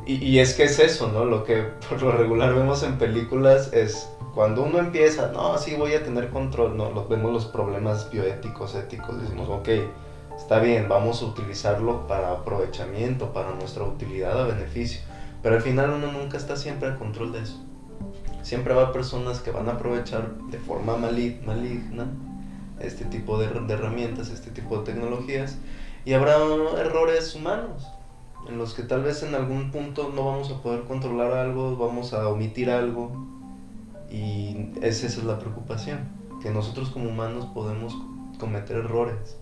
Y, 0.06 0.16
y 0.16 0.40
es 0.40 0.54
que 0.56 0.64
es 0.64 0.80
eso, 0.80 1.10
¿no? 1.10 1.26
Lo 1.26 1.44
que 1.44 1.62
por 1.90 2.02
lo 2.02 2.12
regular 2.12 2.54
vemos 2.54 2.84
en 2.84 2.98
películas 2.98 3.72
es 3.72 4.10
cuando 4.34 4.64
uno 4.64 4.80
empieza, 4.80 5.32
no, 5.32 5.58
sí 5.58 5.76
voy 5.76 5.94
a 5.94 6.04
tener 6.04 6.30
control, 6.30 6.76
no, 6.76 6.90
lo- 6.90 7.08
vemos 7.08 7.32
los 7.32 7.46
problemas 7.46 8.10
bioéticos, 8.10 8.74
éticos, 8.76 9.22
decimos, 9.22 9.48
ok, 9.50 9.70
está 10.36 10.60
bien, 10.60 10.88
vamos 10.90 11.22
a 11.22 11.26
utilizarlo 11.26 12.08
para 12.08 12.32
aprovechamiento, 12.32 13.32
para 13.32 13.54
nuestra 13.54 13.84
utilidad 13.84 14.40
a 14.40 14.46
beneficio, 14.46 15.02
pero 15.42 15.56
al 15.56 15.62
final 15.62 15.92
uno 15.92 16.12
nunca 16.12 16.38
está 16.38 16.56
siempre 16.56 16.88
al 16.90 16.98
control 16.98 17.32
de 17.32 17.42
eso. 17.42 17.60
Siempre 18.42 18.74
va 18.74 18.84
a 18.84 18.92
personas 18.92 19.40
que 19.40 19.52
van 19.52 19.70
a 19.70 19.74
aprovechar 19.74 20.32
de 20.50 20.58
forma 20.58 20.98
mali- 20.98 21.40
maligna 21.46 22.08
este 22.80 23.06
tipo 23.06 23.38
de, 23.38 23.48
de 23.48 23.74
herramientas, 23.74 24.30
este 24.30 24.50
tipo 24.52 24.80
de 24.80 24.84
tecnologías, 24.84 25.58
y 26.06 26.14
habrá 26.14 26.38
errores 26.80 27.34
humanos 27.36 27.88
en 28.50 28.58
los 28.58 28.74
que 28.74 28.84
tal 28.84 29.04
vez 29.04 29.24
en 29.24 29.36
algún 29.36 29.72
punto 29.72 30.12
no 30.14 30.26
vamos 30.26 30.50
a 30.52 30.62
poder 30.62 30.84
controlar 30.84 31.32
algo, 31.32 31.78
vamos 31.78 32.12
a 32.12 32.28
omitir 32.28 32.70
algo, 32.70 33.12
y 34.14 34.72
esa 34.82 35.08
es 35.08 35.18
la 35.24 35.40
preocupación, 35.40 36.08
que 36.42 36.52
nosotros 36.52 36.90
como 36.90 37.10
humanos 37.10 37.46
podemos 37.54 37.98
cometer 38.40 38.78
errores, 38.78 39.38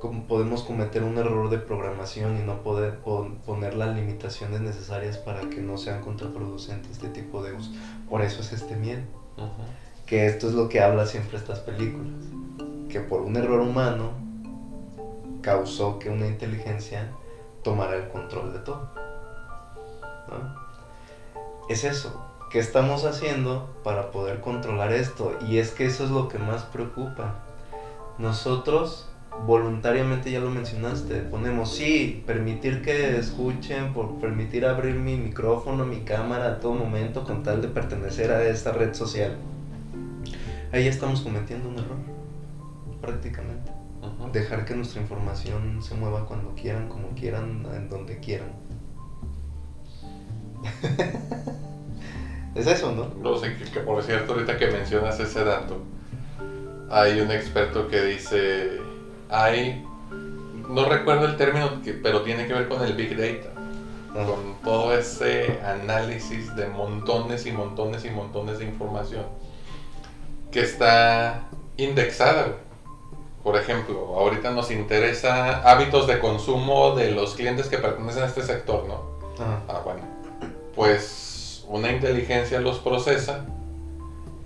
como 0.00 0.24
podemos 0.24 0.62
cometer 0.62 1.02
un 1.02 1.16
error 1.18 1.48
de 1.50 1.58
programación 1.58 2.36
y 2.38 2.42
no 2.42 2.62
poder 2.62 2.98
pon- 2.98 3.36
poner 3.46 3.74
las 3.74 3.94
limitaciones 3.94 4.60
necesarias 4.60 5.16
para 5.18 5.40
que 5.48 5.60
no 5.60 5.76
sean 5.78 6.00
contraproducentes 6.02 6.92
este 6.92 7.08
tipo 7.08 7.42
de 7.42 7.52
uso. 7.52 7.70
Por 8.08 8.22
eso 8.22 8.40
es 8.40 8.52
este 8.52 8.76
miedo, 8.76 9.02
Ujú. 9.36 9.48
que 10.06 10.26
esto 10.26 10.46
es 10.48 10.54
lo 10.54 10.68
que 10.68 10.80
habla 10.80 11.06
siempre 11.06 11.36
estas 11.38 11.60
películas, 11.60 12.12
que 12.88 13.00
por 13.00 13.22
un 13.22 13.36
error 13.36 13.60
humano 13.60 14.12
causó 15.42 15.98
que 15.98 16.10
una 16.10 16.26
inteligencia 16.26 17.08
tomara 17.62 17.94
el 17.96 18.08
control 18.08 18.52
de 18.52 18.58
todo. 18.58 18.88
¿no? 20.28 20.54
Es 21.68 21.84
eso. 21.84 22.29
¿Qué 22.50 22.58
estamos 22.58 23.04
haciendo 23.04 23.72
para 23.84 24.10
poder 24.10 24.40
controlar 24.40 24.92
esto? 24.92 25.38
Y 25.48 25.58
es 25.58 25.70
que 25.70 25.86
eso 25.86 26.02
es 26.02 26.10
lo 26.10 26.26
que 26.26 26.38
más 26.38 26.64
preocupa. 26.64 27.44
Nosotros 28.18 29.08
voluntariamente 29.46 30.32
ya 30.32 30.40
lo 30.40 30.50
mencionaste, 30.50 31.20
ponemos 31.20 31.72
sí, 31.72 32.24
permitir 32.26 32.82
que 32.82 33.16
escuchen, 33.16 33.92
por 33.92 34.18
permitir 34.18 34.66
abrir 34.66 34.96
mi 34.96 35.16
micrófono, 35.16 35.86
mi 35.86 36.00
cámara 36.00 36.46
a 36.48 36.58
todo 36.58 36.74
momento 36.74 37.22
con 37.22 37.44
tal 37.44 37.62
de 37.62 37.68
pertenecer 37.68 38.32
a 38.32 38.42
esta 38.42 38.72
red 38.72 38.94
social. 38.94 39.36
Ahí 40.72 40.88
estamos 40.88 41.20
cometiendo 41.20 41.68
un 41.68 41.78
error, 41.78 41.98
prácticamente. 43.00 43.70
Dejar 44.32 44.64
que 44.64 44.74
nuestra 44.74 45.00
información 45.00 45.80
se 45.84 45.94
mueva 45.94 46.26
cuando 46.26 46.56
quieran, 46.56 46.88
como 46.88 47.10
quieran, 47.10 47.64
en 47.72 47.88
donde 47.88 48.18
quieran. 48.18 48.48
es 52.54 52.66
eso, 52.66 52.92
¿no? 52.92 53.10
No 53.20 53.38
sé, 53.38 53.56
que 53.56 53.80
por 53.80 54.02
cierto, 54.02 54.32
ahorita 54.32 54.56
que 54.56 54.68
mencionas 54.68 55.18
ese 55.20 55.44
dato, 55.44 55.78
hay 56.90 57.20
un 57.20 57.30
experto 57.30 57.88
que 57.88 58.02
dice 58.02 58.80
hay, 59.30 59.86
no 60.68 60.84
recuerdo 60.86 61.26
el 61.26 61.36
término, 61.36 61.80
pero 62.02 62.22
tiene 62.22 62.46
que 62.46 62.52
ver 62.52 62.68
con 62.68 62.82
el 62.82 62.94
Big 62.94 63.16
Data, 63.16 63.50
con 64.12 64.56
todo 64.64 64.92
ese 64.92 65.60
análisis 65.64 66.54
de 66.56 66.66
montones 66.66 67.46
y 67.46 67.52
montones 67.52 68.04
y 68.04 68.10
montones 68.10 68.58
de 68.58 68.64
información 68.64 69.24
que 70.50 70.62
está 70.62 71.44
indexada. 71.76 72.56
Por 73.44 73.56
ejemplo, 73.56 74.16
ahorita 74.18 74.50
nos 74.50 74.70
interesa 74.70 75.62
hábitos 75.62 76.06
de 76.06 76.18
consumo 76.18 76.94
de 76.94 77.12
los 77.12 77.34
clientes 77.34 77.68
que 77.68 77.78
pertenecen 77.78 78.24
a 78.24 78.26
este 78.26 78.42
sector, 78.42 78.86
¿no? 78.86 79.02
Ah, 79.68 79.80
bueno. 79.82 80.02
Pues 80.74 81.29
una 81.70 81.92
inteligencia 81.92 82.60
los 82.60 82.80
procesa 82.80 83.46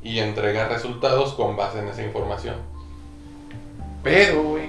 y 0.03 0.19
entrega 0.19 0.69
resultados 0.69 1.33
con 1.33 1.57
base 1.57 1.79
en 1.79 1.89
esa 1.89 2.03
información. 2.03 2.57
Pero, 4.03 4.43
güey, 4.43 4.69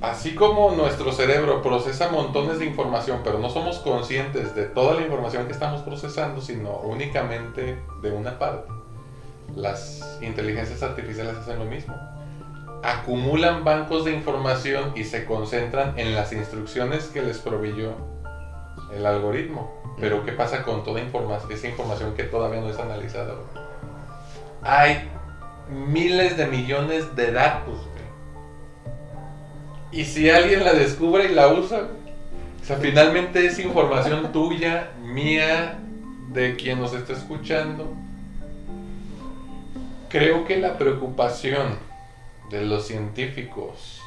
así 0.00 0.34
como 0.34 0.70
nuestro 0.70 1.12
cerebro 1.12 1.60
procesa 1.60 2.08
montones 2.08 2.58
de 2.58 2.64
información, 2.64 3.20
pero 3.22 3.38
no 3.38 3.50
somos 3.50 3.80
conscientes 3.80 4.54
de 4.54 4.64
toda 4.64 4.94
la 4.94 5.02
información 5.02 5.46
que 5.46 5.52
estamos 5.52 5.82
procesando, 5.82 6.40
sino 6.40 6.78
únicamente 6.78 7.78
de 8.00 8.10
una 8.10 8.38
parte, 8.38 8.72
las 9.54 10.18
inteligencias 10.22 10.82
artificiales 10.82 11.36
hacen 11.36 11.58
lo 11.58 11.66
mismo. 11.66 11.94
Acumulan 12.82 13.62
bancos 13.62 14.06
de 14.06 14.12
información 14.12 14.92
y 14.96 15.04
se 15.04 15.26
concentran 15.26 15.98
en 15.98 16.14
las 16.14 16.32
instrucciones 16.32 17.08
que 17.08 17.20
les 17.20 17.38
proveyó 17.38 17.92
el 18.94 19.04
algoritmo. 19.04 19.81
Pero 19.98 20.24
¿qué 20.24 20.32
pasa 20.32 20.62
con 20.62 20.84
toda 20.84 21.00
esa 21.00 21.68
información 21.68 22.14
que 22.14 22.24
todavía 22.24 22.60
no 22.60 22.70
es 22.70 22.78
analizada? 22.78 23.34
Hay 24.62 25.08
miles 25.68 26.36
de 26.36 26.46
millones 26.46 27.14
de 27.14 27.32
datos. 27.32 27.80
Y 29.90 30.04
si 30.04 30.30
alguien 30.30 30.64
la 30.64 30.72
descubre 30.72 31.26
y 31.26 31.34
la 31.34 31.48
usa, 31.48 31.88
o 32.60 32.64
sea, 32.64 32.78
finalmente 32.78 33.44
es 33.44 33.58
información 33.58 34.32
tuya, 34.32 34.92
mía, 35.02 35.78
de 36.32 36.56
quien 36.56 36.80
nos 36.80 36.94
está 36.94 37.12
escuchando. 37.12 37.92
Creo 40.08 40.44
que 40.44 40.58
la 40.58 40.78
preocupación 40.78 41.78
de 42.50 42.64
los 42.64 42.86
científicos, 42.86 44.00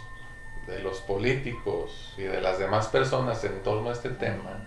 de 0.68 0.80
los 0.80 1.00
políticos 1.02 2.14
y 2.18 2.24
de 2.24 2.42
las 2.42 2.58
demás 2.58 2.88
personas 2.88 3.44
en 3.44 3.62
torno 3.62 3.90
a 3.90 3.94
este 3.94 4.10
tema 4.10 4.66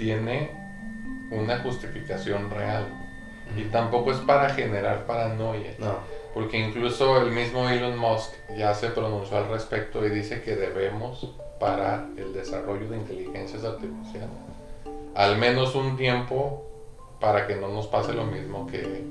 tiene 0.00 0.50
una 1.30 1.58
justificación 1.58 2.50
real. 2.50 2.86
Y 3.54 3.64
tampoco 3.64 4.12
es 4.12 4.18
para 4.18 4.48
generar 4.50 5.04
paranoia. 5.04 5.74
No. 5.78 5.98
Porque 6.32 6.58
incluso 6.58 7.20
el 7.20 7.32
mismo 7.32 7.68
Elon 7.68 7.98
Musk 7.98 8.32
ya 8.56 8.72
se 8.74 8.88
pronunció 8.88 9.36
al 9.36 9.48
respecto 9.48 10.04
y 10.06 10.10
dice 10.10 10.40
que 10.40 10.56
debemos 10.56 11.34
parar 11.58 12.06
el 12.16 12.32
desarrollo 12.32 12.88
de 12.88 12.96
inteligencias 12.96 13.64
artificiales. 13.64 14.30
Al 15.14 15.36
menos 15.36 15.74
un 15.74 15.96
tiempo 15.96 16.64
para 17.20 17.46
que 17.46 17.56
no 17.56 17.68
nos 17.68 17.86
pase 17.88 18.14
lo 18.14 18.24
mismo 18.24 18.66
que 18.66 19.04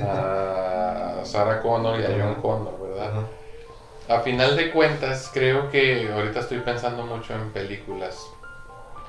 a 0.00 1.20
Sarah 1.24 1.60
Connor 1.60 1.98
y 1.98 2.04
a 2.04 2.10
John 2.10 2.40
Connor, 2.40 2.80
¿verdad? 2.80 3.24
A 4.08 4.20
final 4.20 4.56
de 4.56 4.70
cuentas, 4.70 5.30
creo 5.32 5.70
que 5.70 6.12
ahorita 6.12 6.40
estoy 6.40 6.60
pensando 6.60 7.04
mucho 7.04 7.34
en 7.34 7.50
películas 7.50 8.30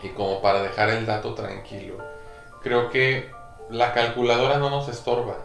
y 0.03 0.09
como 0.09 0.41
para 0.41 0.61
dejar 0.63 0.89
el 0.89 1.05
dato 1.05 1.33
tranquilo, 1.33 1.97
creo 2.61 2.89
que 2.89 3.29
la 3.69 3.93
calculadora 3.93 4.57
no 4.57 4.69
nos 4.69 4.89
estorba. 4.89 5.37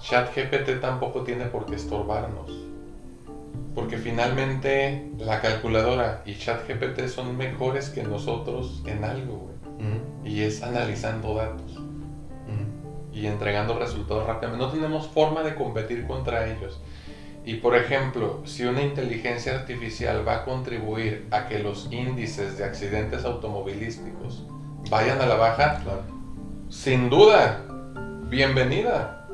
ChatGPT 0.00 0.80
tampoco 0.80 1.22
tiene 1.22 1.46
por 1.46 1.66
qué 1.66 1.76
estorbarnos. 1.76 2.50
Porque 3.74 3.96
finalmente 3.96 5.10
la 5.18 5.40
calculadora 5.40 6.22
y 6.26 6.36
ChatGPT 6.36 7.08
son 7.08 7.36
mejores 7.36 7.88
que 7.88 8.02
nosotros 8.02 8.82
en 8.86 9.04
algo, 9.04 9.50
Y 10.24 10.42
es 10.42 10.62
analizando 10.62 11.34
datos. 11.34 11.78
Y 13.12 13.26
entregando 13.26 13.78
resultados 13.78 14.26
rápidamente. 14.26 14.64
No 14.64 14.72
tenemos 14.72 15.06
forma 15.08 15.42
de 15.42 15.54
competir 15.54 16.06
contra 16.06 16.46
ellos. 16.46 16.80
Y 17.44 17.54
por 17.54 17.74
ejemplo, 17.74 18.40
si 18.44 18.64
una 18.64 18.82
inteligencia 18.82 19.54
artificial 19.54 20.26
va 20.26 20.36
a 20.36 20.44
contribuir 20.44 21.26
a 21.32 21.48
que 21.48 21.58
los 21.58 21.88
índices 21.90 22.56
de 22.56 22.64
accidentes 22.64 23.24
automovilísticos 23.24 24.44
vayan 24.88 25.20
a 25.20 25.26
la 25.26 25.34
baja, 25.34 25.80
sin 26.68 27.10
duda, 27.10 27.64
bienvenida. 28.28 29.26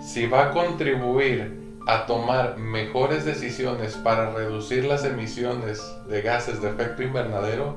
Si 0.00 0.26
va 0.26 0.46
a 0.46 0.50
contribuir 0.50 1.60
a 1.88 2.06
tomar 2.06 2.56
mejores 2.58 3.24
decisiones 3.24 3.94
para 3.96 4.32
reducir 4.32 4.84
las 4.84 5.04
emisiones 5.04 5.82
de 6.08 6.22
gases 6.22 6.62
de 6.62 6.70
efecto 6.70 7.02
invernadero, 7.02 7.76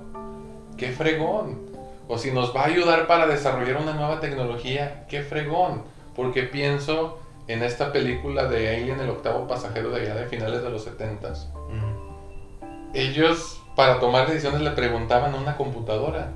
qué 0.78 0.92
fregón. 0.92 1.60
O 2.08 2.20
si 2.20 2.32
nos 2.32 2.56
va 2.56 2.62
a 2.62 2.68
ayudar 2.68 3.08
para 3.08 3.26
desarrollar 3.26 3.82
una 3.82 3.94
nueva 3.94 4.20
tecnología, 4.20 5.06
qué 5.10 5.24
fregón. 5.24 5.82
Porque 6.16 6.44
pienso 6.44 7.20
en 7.48 7.64
esta 7.64 7.92
película 7.92 8.48
de 8.48 8.76
Alien, 8.76 9.00
el 9.00 9.10
octavo 9.10 9.48
pasajero 9.48 9.90
de 9.92 10.02
allá 10.02 10.16
de 10.16 10.26
finales 10.26 10.64
de 10.64 10.70
los 10.70 10.84
70 10.84 11.34
Ellos, 12.94 13.62
para 13.76 14.00
tomar 14.00 14.28
decisiones, 14.28 14.62
le 14.62 14.72
preguntaban 14.72 15.34
a 15.34 15.38
una 15.38 15.56
computadora. 15.58 16.32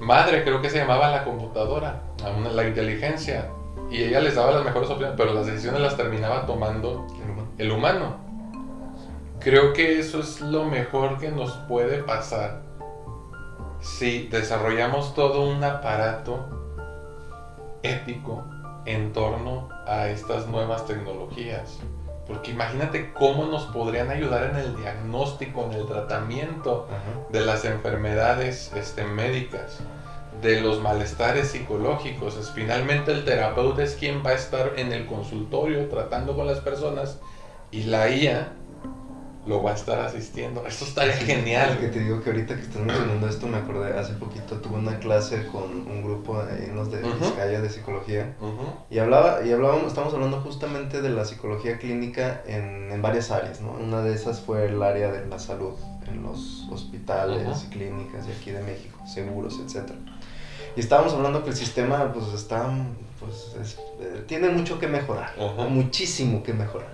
Madre, 0.00 0.44
creo 0.44 0.60
que 0.60 0.70
se 0.70 0.78
llamaba 0.78 1.10
la 1.10 1.24
computadora, 1.24 2.02
a 2.24 2.30
la 2.30 2.66
inteligencia. 2.66 3.50
Y 3.90 4.02
ella 4.02 4.20
les 4.20 4.34
daba 4.34 4.52
las 4.52 4.64
mejores 4.64 4.90
opciones, 4.90 5.14
pero 5.16 5.34
las 5.34 5.46
decisiones 5.46 5.80
las 5.80 5.96
terminaba 5.96 6.46
tomando 6.46 7.06
el 7.58 7.70
humano. 7.70 8.16
Creo 9.40 9.72
que 9.72 9.98
eso 9.98 10.20
es 10.20 10.40
lo 10.40 10.64
mejor 10.64 11.18
que 11.18 11.30
nos 11.30 11.52
puede 11.68 12.02
pasar 12.02 12.62
si 13.80 14.28
desarrollamos 14.28 15.14
todo 15.14 15.46
un 15.46 15.62
aparato 15.62 16.48
ético 17.82 18.44
en 18.86 19.12
torno 19.12 19.68
a 19.86 20.08
estas 20.08 20.46
nuevas 20.46 20.86
tecnologías. 20.86 21.78
Porque 22.26 22.52
imagínate 22.52 23.12
cómo 23.12 23.44
nos 23.46 23.64
podrían 23.66 24.10
ayudar 24.10 24.50
en 24.50 24.56
el 24.56 24.76
diagnóstico, 24.76 25.64
en 25.64 25.72
el 25.72 25.86
tratamiento 25.86 26.88
de 27.28 27.40
las 27.42 27.64
enfermedades 27.66 28.72
este, 28.74 29.04
médicas, 29.04 29.80
de 30.40 30.60
los 30.62 30.80
malestares 30.80 31.48
psicológicos. 31.48 32.36
Es, 32.36 32.50
finalmente 32.50 33.12
el 33.12 33.24
terapeuta 33.24 33.82
es 33.82 33.94
quien 33.94 34.24
va 34.24 34.30
a 34.30 34.34
estar 34.34 34.72
en 34.76 34.92
el 34.92 35.06
consultorio 35.06 35.86
tratando 35.88 36.34
con 36.34 36.46
las 36.46 36.60
personas 36.60 37.18
y 37.70 37.84
la 37.84 38.08
IA 38.08 38.52
lo 39.46 39.62
va 39.62 39.72
a 39.72 39.74
estar 39.74 39.98
asistiendo. 40.00 40.66
Esto 40.66 40.84
estaría 40.84 41.16
genial. 41.16 41.78
Que 41.78 41.88
te 41.88 42.00
digo 42.00 42.22
que 42.22 42.30
ahorita 42.30 42.54
que 42.56 42.62
estás 42.62 42.80
mencionando 42.80 43.28
esto, 43.28 43.46
me 43.46 43.58
acordé, 43.58 43.98
hace 43.98 44.14
poquito 44.14 44.56
tuve 44.56 44.78
una 44.78 44.98
clase 44.98 45.46
con 45.48 45.86
un 45.86 46.02
grupo 46.02 46.42
en 46.42 46.74
los 46.74 46.90
de 46.90 47.02
Vizcaya 47.02 47.60
de 47.60 47.68
psicología 47.68 48.34
y 48.90 48.98
hablaba, 48.98 49.44
y 49.44 49.52
hablábamos, 49.52 49.88
estamos 49.88 50.14
hablando 50.14 50.40
justamente 50.40 51.02
de 51.02 51.10
la 51.10 51.24
psicología 51.24 51.78
clínica 51.78 52.42
en, 52.46 52.90
en, 52.90 53.02
varias 53.02 53.30
áreas, 53.30 53.60
¿no? 53.60 53.72
Una 53.72 54.02
de 54.02 54.14
esas 54.14 54.40
fue 54.40 54.66
el 54.66 54.82
área 54.82 55.12
de 55.12 55.26
la 55.26 55.38
salud, 55.38 55.74
en 56.06 56.22
los 56.22 56.66
hospitales 56.70 57.64
y 57.64 57.70
clínicas 57.70 58.26
de 58.26 58.32
aquí 58.32 58.50
de 58.50 58.62
México, 58.62 58.98
seguros, 59.06 59.58
etcétera. 59.64 59.98
Y 60.76 60.80
estábamos 60.80 61.12
hablando 61.12 61.44
que 61.44 61.50
el 61.50 61.56
sistema, 61.56 62.12
pues, 62.12 62.26
está, 62.34 62.68
pues, 63.20 63.76
eh, 64.00 64.24
tiene 64.26 64.48
mucho 64.48 64.78
que 64.78 64.88
mejorar, 64.88 65.32
muchísimo 65.68 66.42
que 66.42 66.52
mejorar 66.52 66.92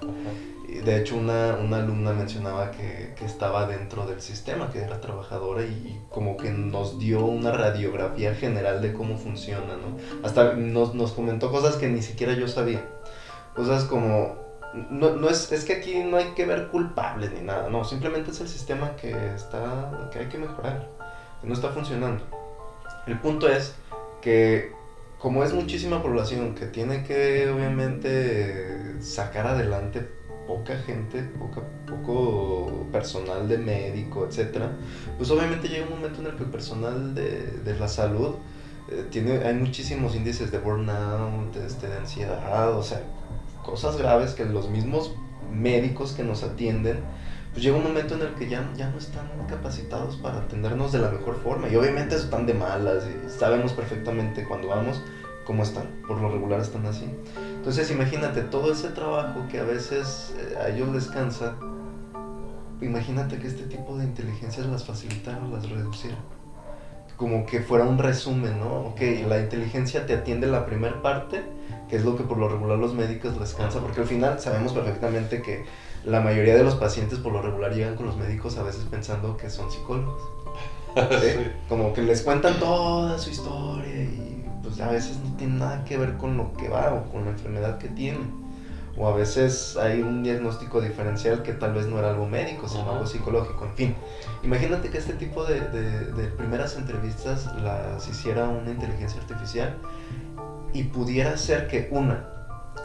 de 0.79 0.99
hecho, 0.99 1.17
una, 1.17 1.57
una 1.57 1.79
alumna 1.79 2.13
mencionaba 2.13 2.71
que, 2.71 3.15
que, 3.17 3.25
estaba 3.25 3.67
dentro 3.67 4.07
del 4.07 4.21
sistema, 4.21 4.71
que 4.71 4.81
era 4.81 5.01
trabajadora 5.01 5.63
y, 5.63 6.01
como 6.09 6.37
que 6.37 6.51
nos 6.51 6.99
dio 6.99 7.25
una 7.25 7.53
radiografía 7.53 8.35
general 8.35 8.81
de 8.81 8.93
cómo 8.93 9.19
funciona, 9.19 9.75
¿no? 9.77 10.27
Hasta 10.27 10.55
nos, 10.55 10.95
nos 10.95 11.13
comentó 11.13 11.51
cosas 11.51 11.77
que 11.77 11.89
ni 11.89 12.03
siquiera 12.03 12.35
yo 12.35 12.49
sabía. 12.49 12.85
Cosas 13.55 13.85
como 13.85 14.37
no, 14.73 15.17
no 15.17 15.29
es, 15.29 15.51
es 15.53 15.65
que 15.65 15.75
aquí 15.75 15.99
no 16.05 16.17
hay 16.17 16.33
que 16.37 16.47
ver 16.47 16.69
culpables 16.69 17.33
ni 17.33 17.41
nada, 17.41 17.69
no, 17.69 17.85
simplemente 17.85 18.31
es 18.31 18.41
el 18.41 18.49
sistema 18.49 18.95
que 18.97 19.11
está, 19.35 20.09
que 20.13 20.21
hay 20.21 20.27
que 20.27 20.39
mejorar, 20.39 20.89
que 21.41 21.47
no 21.47 21.55
está 21.55 21.71
funcionando. 21.71 22.23
El 23.07 23.19
punto 23.19 23.49
es 23.49 23.75
que 24.21 24.73
como 25.19 25.45
es 25.45 25.53
muchísima 25.53 26.03
población 26.03 26.55
que 26.55 26.67
tiene 26.67 27.05
que 27.05 27.51
obviamente 27.51 29.03
sacar 29.03 29.47
adelante 29.47 30.20
poca 30.51 30.77
gente, 30.79 31.23
poca, 31.39 31.63
poco 31.87 32.87
personal 32.91 33.49
de 33.49 33.57
médico, 33.57 34.27
etcétera, 34.27 34.73
pues 35.17 35.31
obviamente 35.31 35.69
llega 35.69 35.87
un 35.87 35.93
momento 35.93 36.21
en 36.21 36.27
el 36.27 36.35
que 36.35 36.43
el 36.43 36.51
personal 36.51 37.15
de, 37.15 37.61
de 37.65 37.79
la 37.79 37.87
salud 37.87 38.35
eh, 38.91 39.07
tiene, 39.11 39.39
hay 39.47 39.55
muchísimos 39.55 40.17
índices 40.17 40.51
de 40.51 40.59
burnout, 40.59 41.55
este, 41.55 41.87
de 41.87 41.99
ansiedad, 41.99 42.77
o 42.77 42.83
sea, 42.83 43.01
cosas 43.65 43.97
graves 43.97 44.33
que 44.33 44.45
los 44.45 44.69
mismos 44.69 45.15
médicos 45.53 46.15
que 46.15 46.25
nos 46.25 46.43
atienden, 46.43 46.99
pues 47.53 47.63
llega 47.63 47.77
un 47.77 47.85
momento 47.85 48.15
en 48.15 48.23
el 48.23 48.35
que 48.35 48.49
ya, 48.49 48.69
ya 48.77 48.91
no 48.91 48.99
están 48.99 49.29
capacitados 49.49 50.17
para 50.17 50.39
atendernos 50.39 50.91
de 50.91 50.99
la 50.99 51.11
mejor 51.11 51.37
forma. 51.37 51.69
Y 51.69 51.77
obviamente 51.77 52.17
están 52.17 52.47
de 52.47 52.55
malas 52.55 53.05
sabemos 53.29 53.73
perfectamente 53.73 54.45
cuando 54.45 54.69
vamos 54.69 55.01
cómo 55.45 55.65
están. 55.65 55.87
Por 56.07 56.21
lo 56.21 56.31
regular 56.31 56.61
están 56.61 56.87
así. 56.87 57.07
Entonces 57.61 57.91
imagínate 57.91 58.41
todo 58.41 58.73
ese 58.73 58.89
trabajo 58.89 59.47
que 59.51 59.61
a 59.61 59.65
veces 59.65 60.33
eh, 60.39 60.57
a 60.59 60.69
ellos 60.71 60.89
les 60.95 61.09
cansa. 61.09 61.57
Imagínate 62.81 63.39
que 63.39 63.49
este 63.49 63.65
tipo 63.65 63.99
de 63.99 64.05
inteligencias 64.05 64.67
las 64.67 64.83
facilitaron, 64.87 65.53
las 65.53 65.69
reducieron. 65.69 66.21
Como 67.19 67.45
que 67.45 67.61
fuera 67.61 67.85
un 67.85 67.99
resumen, 67.99 68.59
¿no? 68.59 68.87
Ok, 68.87 69.03
la 69.29 69.41
inteligencia 69.41 70.07
te 70.07 70.15
atiende 70.15 70.47
la 70.47 70.65
primera 70.65 71.03
parte, 71.03 71.43
que 71.91 71.97
es 71.97 72.05
lo 72.07 72.17
que 72.17 72.23
por 72.23 72.39
lo 72.39 72.49
regular 72.49 72.79
los 72.79 72.95
médicos 72.95 73.39
les 73.39 73.53
cansa, 73.53 73.81
porque 73.81 74.01
al 74.01 74.07
final 74.07 74.41
sabemos 74.41 74.73
perfectamente 74.73 75.43
que 75.43 75.67
la 76.07 76.23
mayoría 76.23 76.55
de 76.55 76.65
los 76.65 76.77
pacientes 76.77 77.19
por 77.19 77.35
lo 77.35 77.43
regular 77.43 77.75
llegan 77.75 77.95
con 77.95 78.07
los 78.07 78.17
médicos 78.17 78.57
a 78.57 78.63
veces 78.63 78.87
pensando 78.91 79.37
que 79.37 79.51
son 79.51 79.71
psicólogos. 79.71 80.23
Como 81.69 81.93
que 81.93 82.01
les 82.01 82.23
cuentan 82.23 82.59
toda 82.59 83.19
su 83.19 83.29
historia 83.29 84.03
y 84.03 84.40
pues 84.71 84.81
a 84.81 84.91
veces 84.91 85.19
no 85.25 85.37
tiene 85.37 85.59
nada 85.59 85.85
que 85.85 85.97
ver 85.97 86.17
con 86.17 86.37
lo 86.37 86.53
que 86.55 86.69
va 86.69 86.95
o 86.95 87.11
con 87.11 87.25
la 87.25 87.33
enfermedad 87.33 87.79
que 87.79 87.89
tiene. 87.89 88.21
O 88.97 89.09
a 89.09 89.15
veces 89.15 89.77
hay 89.77 90.03
un 90.03 90.23
diagnóstico 90.23 90.81
diferencial 90.81 91.43
que 91.43 91.53
tal 91.53 91.75
vez 91.75 91.87
no 91.87 91.99
era 91.99 92.11
algo 92.11 92.27
médico, 92.27 92.69
sino 92.69 92.91
algo 92.91 93.07
psicológico. 93.07 93.65
En 93.65 93.75
fin, 93.75 93.95
imagínate 94.43 94.91
que 94.91 94.99
este 94.99 95.15
tipo 95.15 95.45
de, 95.45 95.61
de 95.61 96.29
primeras 96.29 96.77
entrevistas 96.77 97.49
las 97.63 98.09
hiciera 98.09 98.49
una 98.49 98.71
inteligencia 98.71 99.21
artificial 99.21 99.77
y 100.73 100.85
pudiera 100.85 101.37
ser 101.37 101.67
que 101.67 101.89
una 101.91 102.27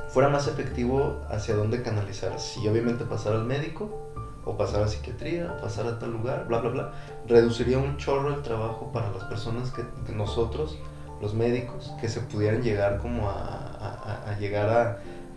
fuera 0.09 0.29
más 0.29 0.47
efectivo 0.47 1.21
hacia 1.29 1.55
dónde 1.55 1.81
canalizar. 1.81 2.39
Si 2.39 2.65
obviamente 2.67 3.03
pasara 3.03 3.35
al 3.35 3.45
médico, 3.45 4.05
o 4.45 4.55
pasar 4.55 4.83
a 4.83 4.87
psiquiatría, 4.87 5.51
o 5.57 5.61
pasar 5.61 5.87
a 5.87 5.99
tal 5.99 6.11
lugar, 6.11 6.47
bla, 6.47 6.59
bla, 6.59 6.69
bla, 6.69 6.91
reduciría 7.27 7.79
un 7.79 7.97
chorro 7.97 8.33
el 8.33 8.41
trabajo 8.43 8.91
para 8.93 9.11
las 9.11 9.23
personas 9.25 9.71
que, 9.71 9.83
nosotros, 10.13 10.77
los 11.21 11.33
médicos, 11.33 11.93
que 11.99 12.09
se 12.09 12.21
pudieran 12.21 12.61
llegar 12.61 12.99
como 12.99 13.29
a, 13.29 14.23
a, 14.27 14.37
llegar 14.39 14.69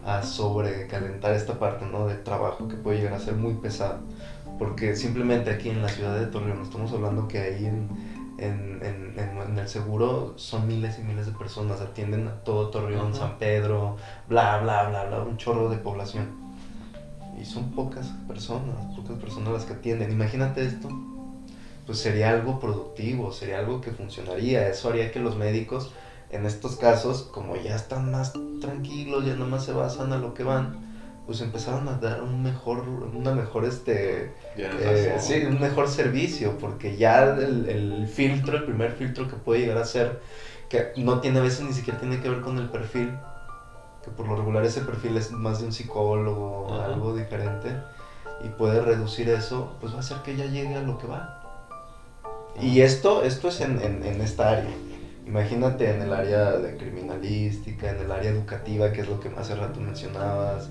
a, 0.05 0.17
a, 0.19 0.23
sobrecalentar 0.23 1.35
esta 1.35 1.59
parte, 1.59 1.87
¿no? 1.87 2.07
De 2.07 2.17
trabajo 2.17 2.69
que 2.69 2.77
puede 2.77 2.99
llegar 2.99 3.15
a 3.15 3.21
ser 3.21 3.35
muy 3.35 3.55
pesado. 3.55 4.01
Porque 4.59 4.97
simplemente 4.97 5.51
aquí 5.51 5.71
en 5.71 5.83
la 5.83 5.89
ciudad 5.89 6.19
de 6.19 6.27
Torreón, 6.27 6.63
estamos 6.63 6.93
hablando 6.93 7.29
que 7.29 7.39
ahí 7.39 7.67
en, 7.67 7.89
en, 8.39 8.81
en, 8.83 9.19
en, 9.19 9.59
el 9.59 9.69
seguro 9.69 10.35
son 10.37 10.67
miles 10.67 10.99
y 10.99 11.03
miles 11.03 11.27
de 11.27 11.33
personas, 11.33 11.81
atienden 11.81 12.27
a 12.27 12.33
todo 12.43 12.71
Torreón, 12.71 13.15
San 13.15 13.39
Pedro, 13.39 13.97
bla, 14.29 14.59
bla, 14.59 14.89
bla, 14.89 15.05
bla, 15.05 15.23
un 15.23 15.37
chorro 15.37 15.69
de 15.69 15.77
población. 15.79 16.49
Y 17.41 17.45
son 17.45 17.71
pocas 17.71 18.09
personas, 18.27 18.75
pocas 18.97 19.17
personas 19.19 19.53
las 19.53 19.65
que 19.65 19.75
atienden. 19.75 20.11
Imagínate 20.11 20.65
esto, 20.65 20.89
pues 21.89 22.01
sería 22.01 22.29
algo 22.29 22.61
productivo, 22.61 23.33
sería 23.33 23.61
algo 23.61 23.81
que 23.81 23.93
funcionaría. 23.93 24.69
Eso 24.69 24.91
haría 24.91 25.11
que 25.11 25.21
los 25.21 25.37
médicos, 25.37 25.91
en 26.31 26.45
estos 26.45 26.77
casos, 26.77 27.23
como 27.33 27.57
ya 27.57 27.75
están 27.75 28.11
más 28.13 28.35
tranquilos, 28.61 29.25
ya 29.25 29.33
nada 29.33 29.47
más 29.47 29.65
se 29.65 29.73
basan 29.73 30.13
a 30.13 30.19
lo 30.19 30.35
que 30.35 30.45
van, 30.45 30.77
pues 31.25 31.41
empezaron 31.41 31.89
a 31.89 31.95
dar 31.95 32.23
un 32.23 32.43
mejor, 32.43 32.81
una 32.81 33.33
mejor, 33.33 33.65
este, 33.65 34.35
eh, 34.59 35.17
sí, 35.19 35.47
un 35.47 35.59
mejor 35.59 35.89
servicio, 35.89 36.59
porque 36.59 36.99
ya 36.99 37.25
el, 37.25 37.67
el, 37.71 38.07
filtro, 38.07 38.59
el 38.59 38.65
primer 38.65 38.93
filtro 38.93 39.27
que 39.27 39.37
puede 39.37 39.61
llegar 39.61 39.79
a 39.79 39.87
ser, 39.87 40.21
que 40.69 40.93
no 40.97 41.21
tiene 41.21 41.39
a 41.39 41.43
veces 41.43 41.63
ni 41.63 41.73
siquiera 41.73 41.99
tiene 41.99 42.21
que 42.21 42.29
ver 42.29 42.43
con 42.43 42.59
el 42.59 42.69
perfil, 42.69 43.15
que 44.05 44.11
por 44.11 44.29
lo 44.29 44.37
regular 44.37 44.63
ese 44.63 44.83
perfil 44.83 45.17
es 45.17 45.31
más 45.31 45.61
de 45.61 45.65
un 45.65 45.73
psicólogo, 45.73 46.67
o 46.67 46.83
algo 46.83 47.17
diferente, 47.17 47.75
y 48.45 48.51
puede 48.51 48.83
reducir 48.83 49.31
eso, 49.31 49.75
pues 49.81 49.95
va 49.95 49.97
a 49.97 50.01
hacer 50.01 50.19
que 50.19 50.37
ya 50.37 50.45
llegue 50.45 50.75
a 50.75 50.83
lo 50.83 50.99
que 50.99 51.07
va. 51.07 51.48
Y 52.61 52.81
esto, 52.81 53.23
esto 53.23 53.49
es 53.49 53.61
en, 53.61 53.81
en, 53.81 54.05
en 54.05 54.21
esta 54.21 54.51
área. 54.51 54.71
Imagínate 55.29 55.95
en 55.95 56.01
el 56.01 56.13
área 56.15 56.53
de 56.53 56.79
criminalística, 56.79 57.91
en 57.91 57.99
el 58.01 58.11
área 58.11 58.31
educativa, 58.31 58.93
que 58.93 59.03
es 59.03 59.09
lo 59.09 59.21
que 59.21 59.29
hace 59.37 59.55
rato 59.55 59.79
mencionabas, 59.79 60.71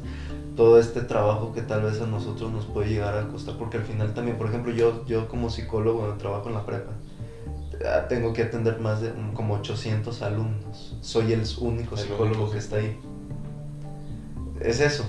todo 0.55 0.79
este 0.79 1.01
trabajo 1.01 1.53
que 1.53 1.61
tal 1.61 1.83
vez 1.83 2.01
a 2.01 2.07
nosotros 2.07 2.51
nos 2.51 2.65
puede 2.65 2.89
llegar 2.89 3.15
a 3.15 3.27
costar, 3.27 3.55
porque 3.57 3.77
al 3.77 3.83
final 3.83 4.15
también, 4.15 4.35
por 4.35 4.47
ejemplo, 4.47 4.73
yo, 4.73 5.05
yo 5.05 5.27
como 5.27 5.51
psicólogo 5.51 6.11
trabajo 6.15 6.49
en 6.49 6.55
la 6.55 6.65
prepa, 6.65 6.93
ah, 7.85 8.07
tengo 8.09 8.33
que 8.33 8.41
atender 8.41 8.79
más 8.79 8.99
de 8.99 9.11
como 9.35 9.53
800 9.53 10.23
alumnos, 10.23 10.97
soy 11.01 11.33
el 11.33 11.43
único 11.59 11.95
psicólogo 11.95 12.49
que 12.49 12.57
está 12.57 12.77
ahí. 12.77 12.99
Es 14.59 14.79
eso. 14.79 15.05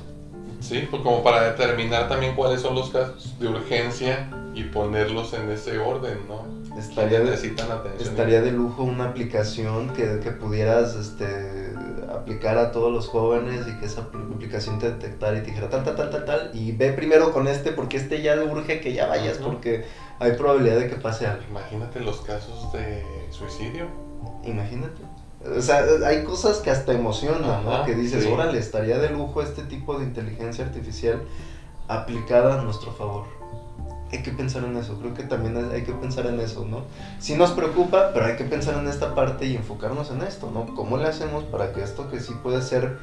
Sí, 0.61 0.87
pues 0.91 1.03
como 1.03 1.23
para 1.23 1.43
determinar 1.53 2.09
también 2.09 2.35
cuáles 2.35 2.61
son 2.61 2.75
los 2.75 2.91
casos 2.91 3.39
de 3.39 3.49
urgencia 3.49 4.29
y 4.59 4.65
ponerlos 4.65 5.35
en 5.35 5.51
ese 5.51 5.79
orden, 5.79 6.19
¿no? 6.27 6.43
Estaría 6.77 7.21
necesitan 7.21 7.71
atención. 7.71 8.09
Estaría 8.11 8.43
de 8.43 8.51
lujo 8.51 8.83
una 8.83 9.05
aplicación 9.05 9.91
que, 9.91 10.19
que 10.19 10.33
pudieras 10.33 10.97
este, 10.97 11.73
aplicar 12.13 12.59
a 12.59 12.73
todos 12.73 12.93
los 12.93 13.07
jóvenes 13.07 13.67
y 13.69 13.79
que 13.79 13.87
esa 13.87 14.03
aplicación 14.03 14.81
te 14.81 14.91
detectara 14.91 15.39
y 15.39 15.43
te 15.43 15.47
dijera 15.47 15.71
tal, 15.71 15.85
tal, 15.85 15.95
tal, 15.95 16.11
tal, 16.11 16.25
tal, 16.25 16.51
y 16.55 16.73
ve 16.73 16.93
primero 16.93 17.33
con 17.33 17.47
este 17.47 17.71
porque 17.71 17.99
este 17.99 18.21
ya 18.21 18.35
le 18.35 18.45
urge 18.47 18.81
que 18.81 18.93
ya 18.93 19.07
vayas 19.07 19.39
porque 19.39 19.85
hay 20.19 20.33
probabilidad 20.33 20.81
de 20.81 20.89
que 20.89 20.97
pase 20.97 21.29
algo. 21.29 21.45
Imagínate 21.49 22.01
los 22.01 22.21
casos 22.23 22.73
de 22.73 23.05
suicidio. 23.31 23.87
Imagínate. 24.45 25.03
O 25.57 25.63
sea, 25.63 25.85
hay 26.05 26.25
cosas 26.25 26.59
que 26.59 26.71
hasta 26.71 26.93
emocionan, 26.93 27.65
¿no? 27.65 27.85
Que 27.85 27.95
dices, 27.95 28.27
órale, 28.27 28.59
estaría 28.59 28.99
de 28.99 29.11
lujo 29.11 29.41
este 29.41 29.63
tipo 29.63 29.97
de 30.01 30.05
inteligencia 30.05 30.65
artificial 30.65 31.23
aplicada 31.87 32.61
a 32.61 32.65
nuestro 32.65 32.93
favor 32.93 33.38
hay 34.11 34.23
que 34.23 34.31
pensar 34.31 34.65
en 34.65 34.77
eso, 34.77 34.99
creo 34.99 35.13
que 35.13 35.23
también 35.23 35.71
hay 35.71 35.85
que 35.85 35.93
pensar 35.93 36.27
en 36.27 36.41
eso, 36.41 36.65
¿no? 36.65 36.85
Sí 37.19 37.35
nos 37.35 37.51
preocupa, 37.51 38.11
pero 38.15 38.27
hay 38.27 38.37
que 38.37 38.45
pensar 38.45 38.75
en 38.79 38.89
esta 38.89 39.15
parte 39.15 39.47
y 39.47 39.57
enfocarnos 39.57 40.11
en 40.11 40.23
esto, 40.23 40.51
¿no? 40.51 40.75
¿Cómo 40.75 40.97
le 40.97 41.07
hacemos 41.07 41.45
para 41.45 41.73
que 41.73 41.83
esto 41.83 42.11
que 42.11 42.21
sí 42.21 42.35
puede 42.43 42.63
ser, 42.63 42.99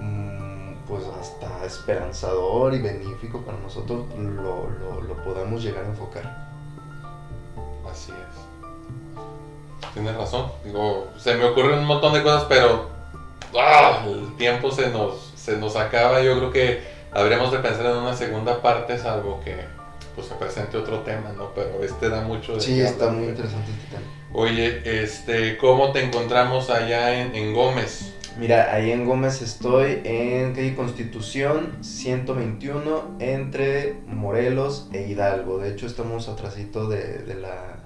mm, 0.00 0.74
pues 0.88 1.04
hasta 1.20 1.64
esperanzador 1.64 2.74
y 2.74 2.82
benéfico 2.82 3.42
para 3.42 3.58
nosotros, 3.58 4.06
lo, 4.18 4.68
lo, 4.70 5.24
podamos 5.24 5.62
llegar 5.62 5.84
a 5.84 5.88
enfocar? 5.88 6.48
Así 7.88 8.10
es. 8.10 9.92
Tienes 9.92 10.16
razón, 10.16 10.50
digo, 10.64 11.06
se 11.16 11.36
me 11.36 11.44
ocurren 11.44 11.78
un 11.78 11.86
montón 11.86 12.12
de 12.12 12.24
cosas, 12.24 12.46
pero 12.48 12.88
¡ah! 13.56 14.04
el 14.04 14.34
tiempo 14.36 14.72
se 14.72 14.90
nos, 14.90 15.32
se 15.36 15.56
nos 15.58 15.76
acaba, 15.76 16.20
yo 16.22 16.36
creo 16.38 16.50
que 16.50 16.82
habríamos 17.12 17.52
de 17.52 17.58
pensar 17.58 17.86
en 17.86 17.98
una 17.98 18.16
segunda 18.16 18.60
parte, 18.60 18.98
salvo 18.98 19.40
que 19.44 19.83
pues 20.14 20.28
se 20.28 20.34
presente 20.34 20.76
otro 20.76 21.00
tema, 21.00 21.32
¿no? 21.32 21.52
Pero 21.54 21.82
este 21.82 22.08
da 22.08 22.22
mucho 22.22 22.54
de 22.54 22.60
Sí, 22.60 22.80
está 22.80 23.10
muy 23.10 23.26
interesante 23.28 23.70
este 23.70 23.96
tema. 23.96 24.06
Oye, 24.32 25.02
este, 25.02 25.56
¿cómo 25.58 25.92
te 25.92 26.02
encontramos 26.02 26.70
allá 26.70 27.22
en, 27.22 27.54
Gómez? 27.54 28.14
Mira, 28.38 28.74
ahí 28.74 28.90
en 28.90 29.06
Gómez 29.06 29.42
estoy 29.42 30.00
en 30.04 30.54
calle 30.54 30.74
Constitución 30.74 31.76
121 31.82 33.16
entre 33.20 33.94
Morelos 34.06 34.88
e 34.92 35.06
Hidalgo. 35.08 35.58
De 35.58 35.70
hecho, 35.70 35.86
estamos 35.86 36.28
atrásito 36.28 36.88
de, 36.88 37.18
de 37.18 37.34
la, 37.34 37.76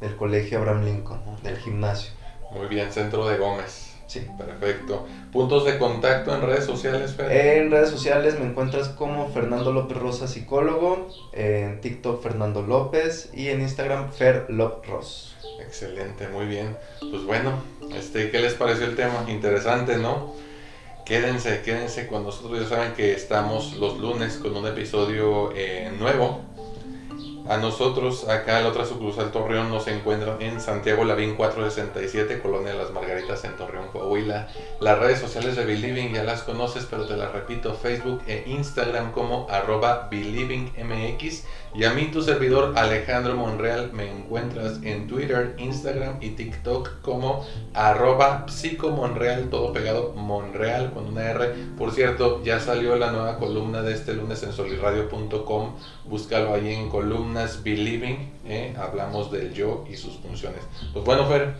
del 0.00 0.16
colegio 0.16 0.58
Abraham 0.58 0.84
Lincoln, 0.84 1.20
del 1.42 1.58
gimnasio. 1.58 2.12
Muy 2.50 2.66
bien, 2.66 2.90
centro 2.90 3.28
de 3.28 3.36
Gómez. 3.36 3.89
Sí. 4.10 4.26
Perfecto. 4.36 5.06
¿Puntos 5.30 5.64
de 5.64 5.78
contacto 5.78 6.34
en 6.34 6.42
redes 6.42 6.64
sociales, 6.64 7.14
Fer? 7.14 7.30
En 7.30 7.70
redes 7.70 7.90
sociales 7.90 8.40
me 8.40 8.46
encuentras 8.46 8.88
como 8.88 9.28
Fernando 9.28 9.72
López 9.72 9.96
Rosa 9.98 10.26
Psicólogo, 10.26 11.06
en 11.32 11.80
TikTok 11.80 12.20
Fernando 12.20 12.62
López 12.62 13.30
y 13.32 13.50
en 13.50 13.60
Instagram 13.60 14.10
Fer 14.10 14.46
Ross. 14.48 15.36
Excelente, 15.64 16.26
muy 16.26 16.46
bien. 16.46 16.76
Pues 16.98 17.22
bueno, 17.22 17.52
este, 17.94 18.32
¿qué 18.32 18.40
les 18.40 18.54
pareció 18.54 18.86
el 18.86 18.96
tema? 18.96 19.24
Interesante, 19.28 19.96
¿no? 19.96 20.34
Quédense, 21.04 21.62
quédense 21.62 22.08
con 22.08 22.24
nosotros. 22.24 22.60
Ya 22.60 22.68
saben 22.68 22.94
que 22.94 23.12
estamos 23.12 23.76
los 23.76 24.00
lunes 24.00 24.38
con 24.38 24.56
un 24.56 24.66
episodio 24.66 25.52
eh, 25.54 25.92
nuevo. 25.96 26.40
A 27.48 27.56
nosotros, 27.56 28.28
acá 28.28 28.60
la 28.60 28.68
otra 28.68 28.84
sucursal 28.84 29.32
Torreón, 29.32 29.70
nos 29.70 29.88
encuentran 29.88 30.40
en 30.40 30.60
Santiago 30.60 31.04
Lavín 31.04 31.34
467, 31.34 32.40
Colonia 32.40 32.72
de 32.72 32.78
las 32.78 32.92
Margaritas 32.92 33.42
en 33.44 33.56
Torreón, 33.56 33.88
Coahuila. 33.88 34.48
Las 34.80 34.98
redes 34.98 35.18
sociales 35.18 35.56
de 35.56 35.64
Believing 35.64 36.12
ya 36.12 36.22
las 36.22 36.42
conoces, 36.42 36.86
pero 36.88 37.06
te 37.06 37.16
las 37.16 37.32
repito, 37.32 37.74
Facebook 37.74 38.22
e 38.26 38.44
Instagram 38.46 39.12
como 39.12 39.46
arroba 39.50 40.08
BelievingMX. 40.10 41.44
Y 41.74 41.84
a 41.84 41.92
mí, 41.92 42.10
tu 42.12 42.22
servidor 42.22 42.74
Alejandro 42.76 43.34
Monreal, 43.36 43.92
me 43.92 44.10
encuentras 44.10 44.80
en 44.82 45.06
Twitter, 45.06 45.54
Instagram 45.58 46.18
y 46.20 46.30
TikTok 46.30 47.00
como 47.00 47.46
arroba 47.74 48.46
psicomonreal, 48.48 49.50
todo 49.50 49.72
pegado, 49.72 50.12
Monreal 50.14 50.92
con 50.92 51.06
una 51.06 51.30
R. 51.30 51.54
Por 51.78 51.92
cierto, 51.92 52.42
ya 52.42 52.60
salió 52.60 52.96
la 52.96 53.12
nueva 53.12 53.38
columna 53.38 53.82
de 53.82 53.94
este 53.94 54.14
lunes 54.14 54.42
en 54.42 54.52
soliradio.com. 54.52 55.76
Búscalo 56.04 56.54
ahí 56.54 56.74
en 56.74 56.88
Believing. 57.62 58.32
¿eh? 58.46 58.74
Hablamos 58.78 59.30
del 59.30 59.52
yo 59.52 59.84
y 59.90 59.96
sus 59.96 60.16
funciones. 60.18 60.60
Pues 60.92 61.04
bueno, 61.04 61.26
Fer, 61.26 61.54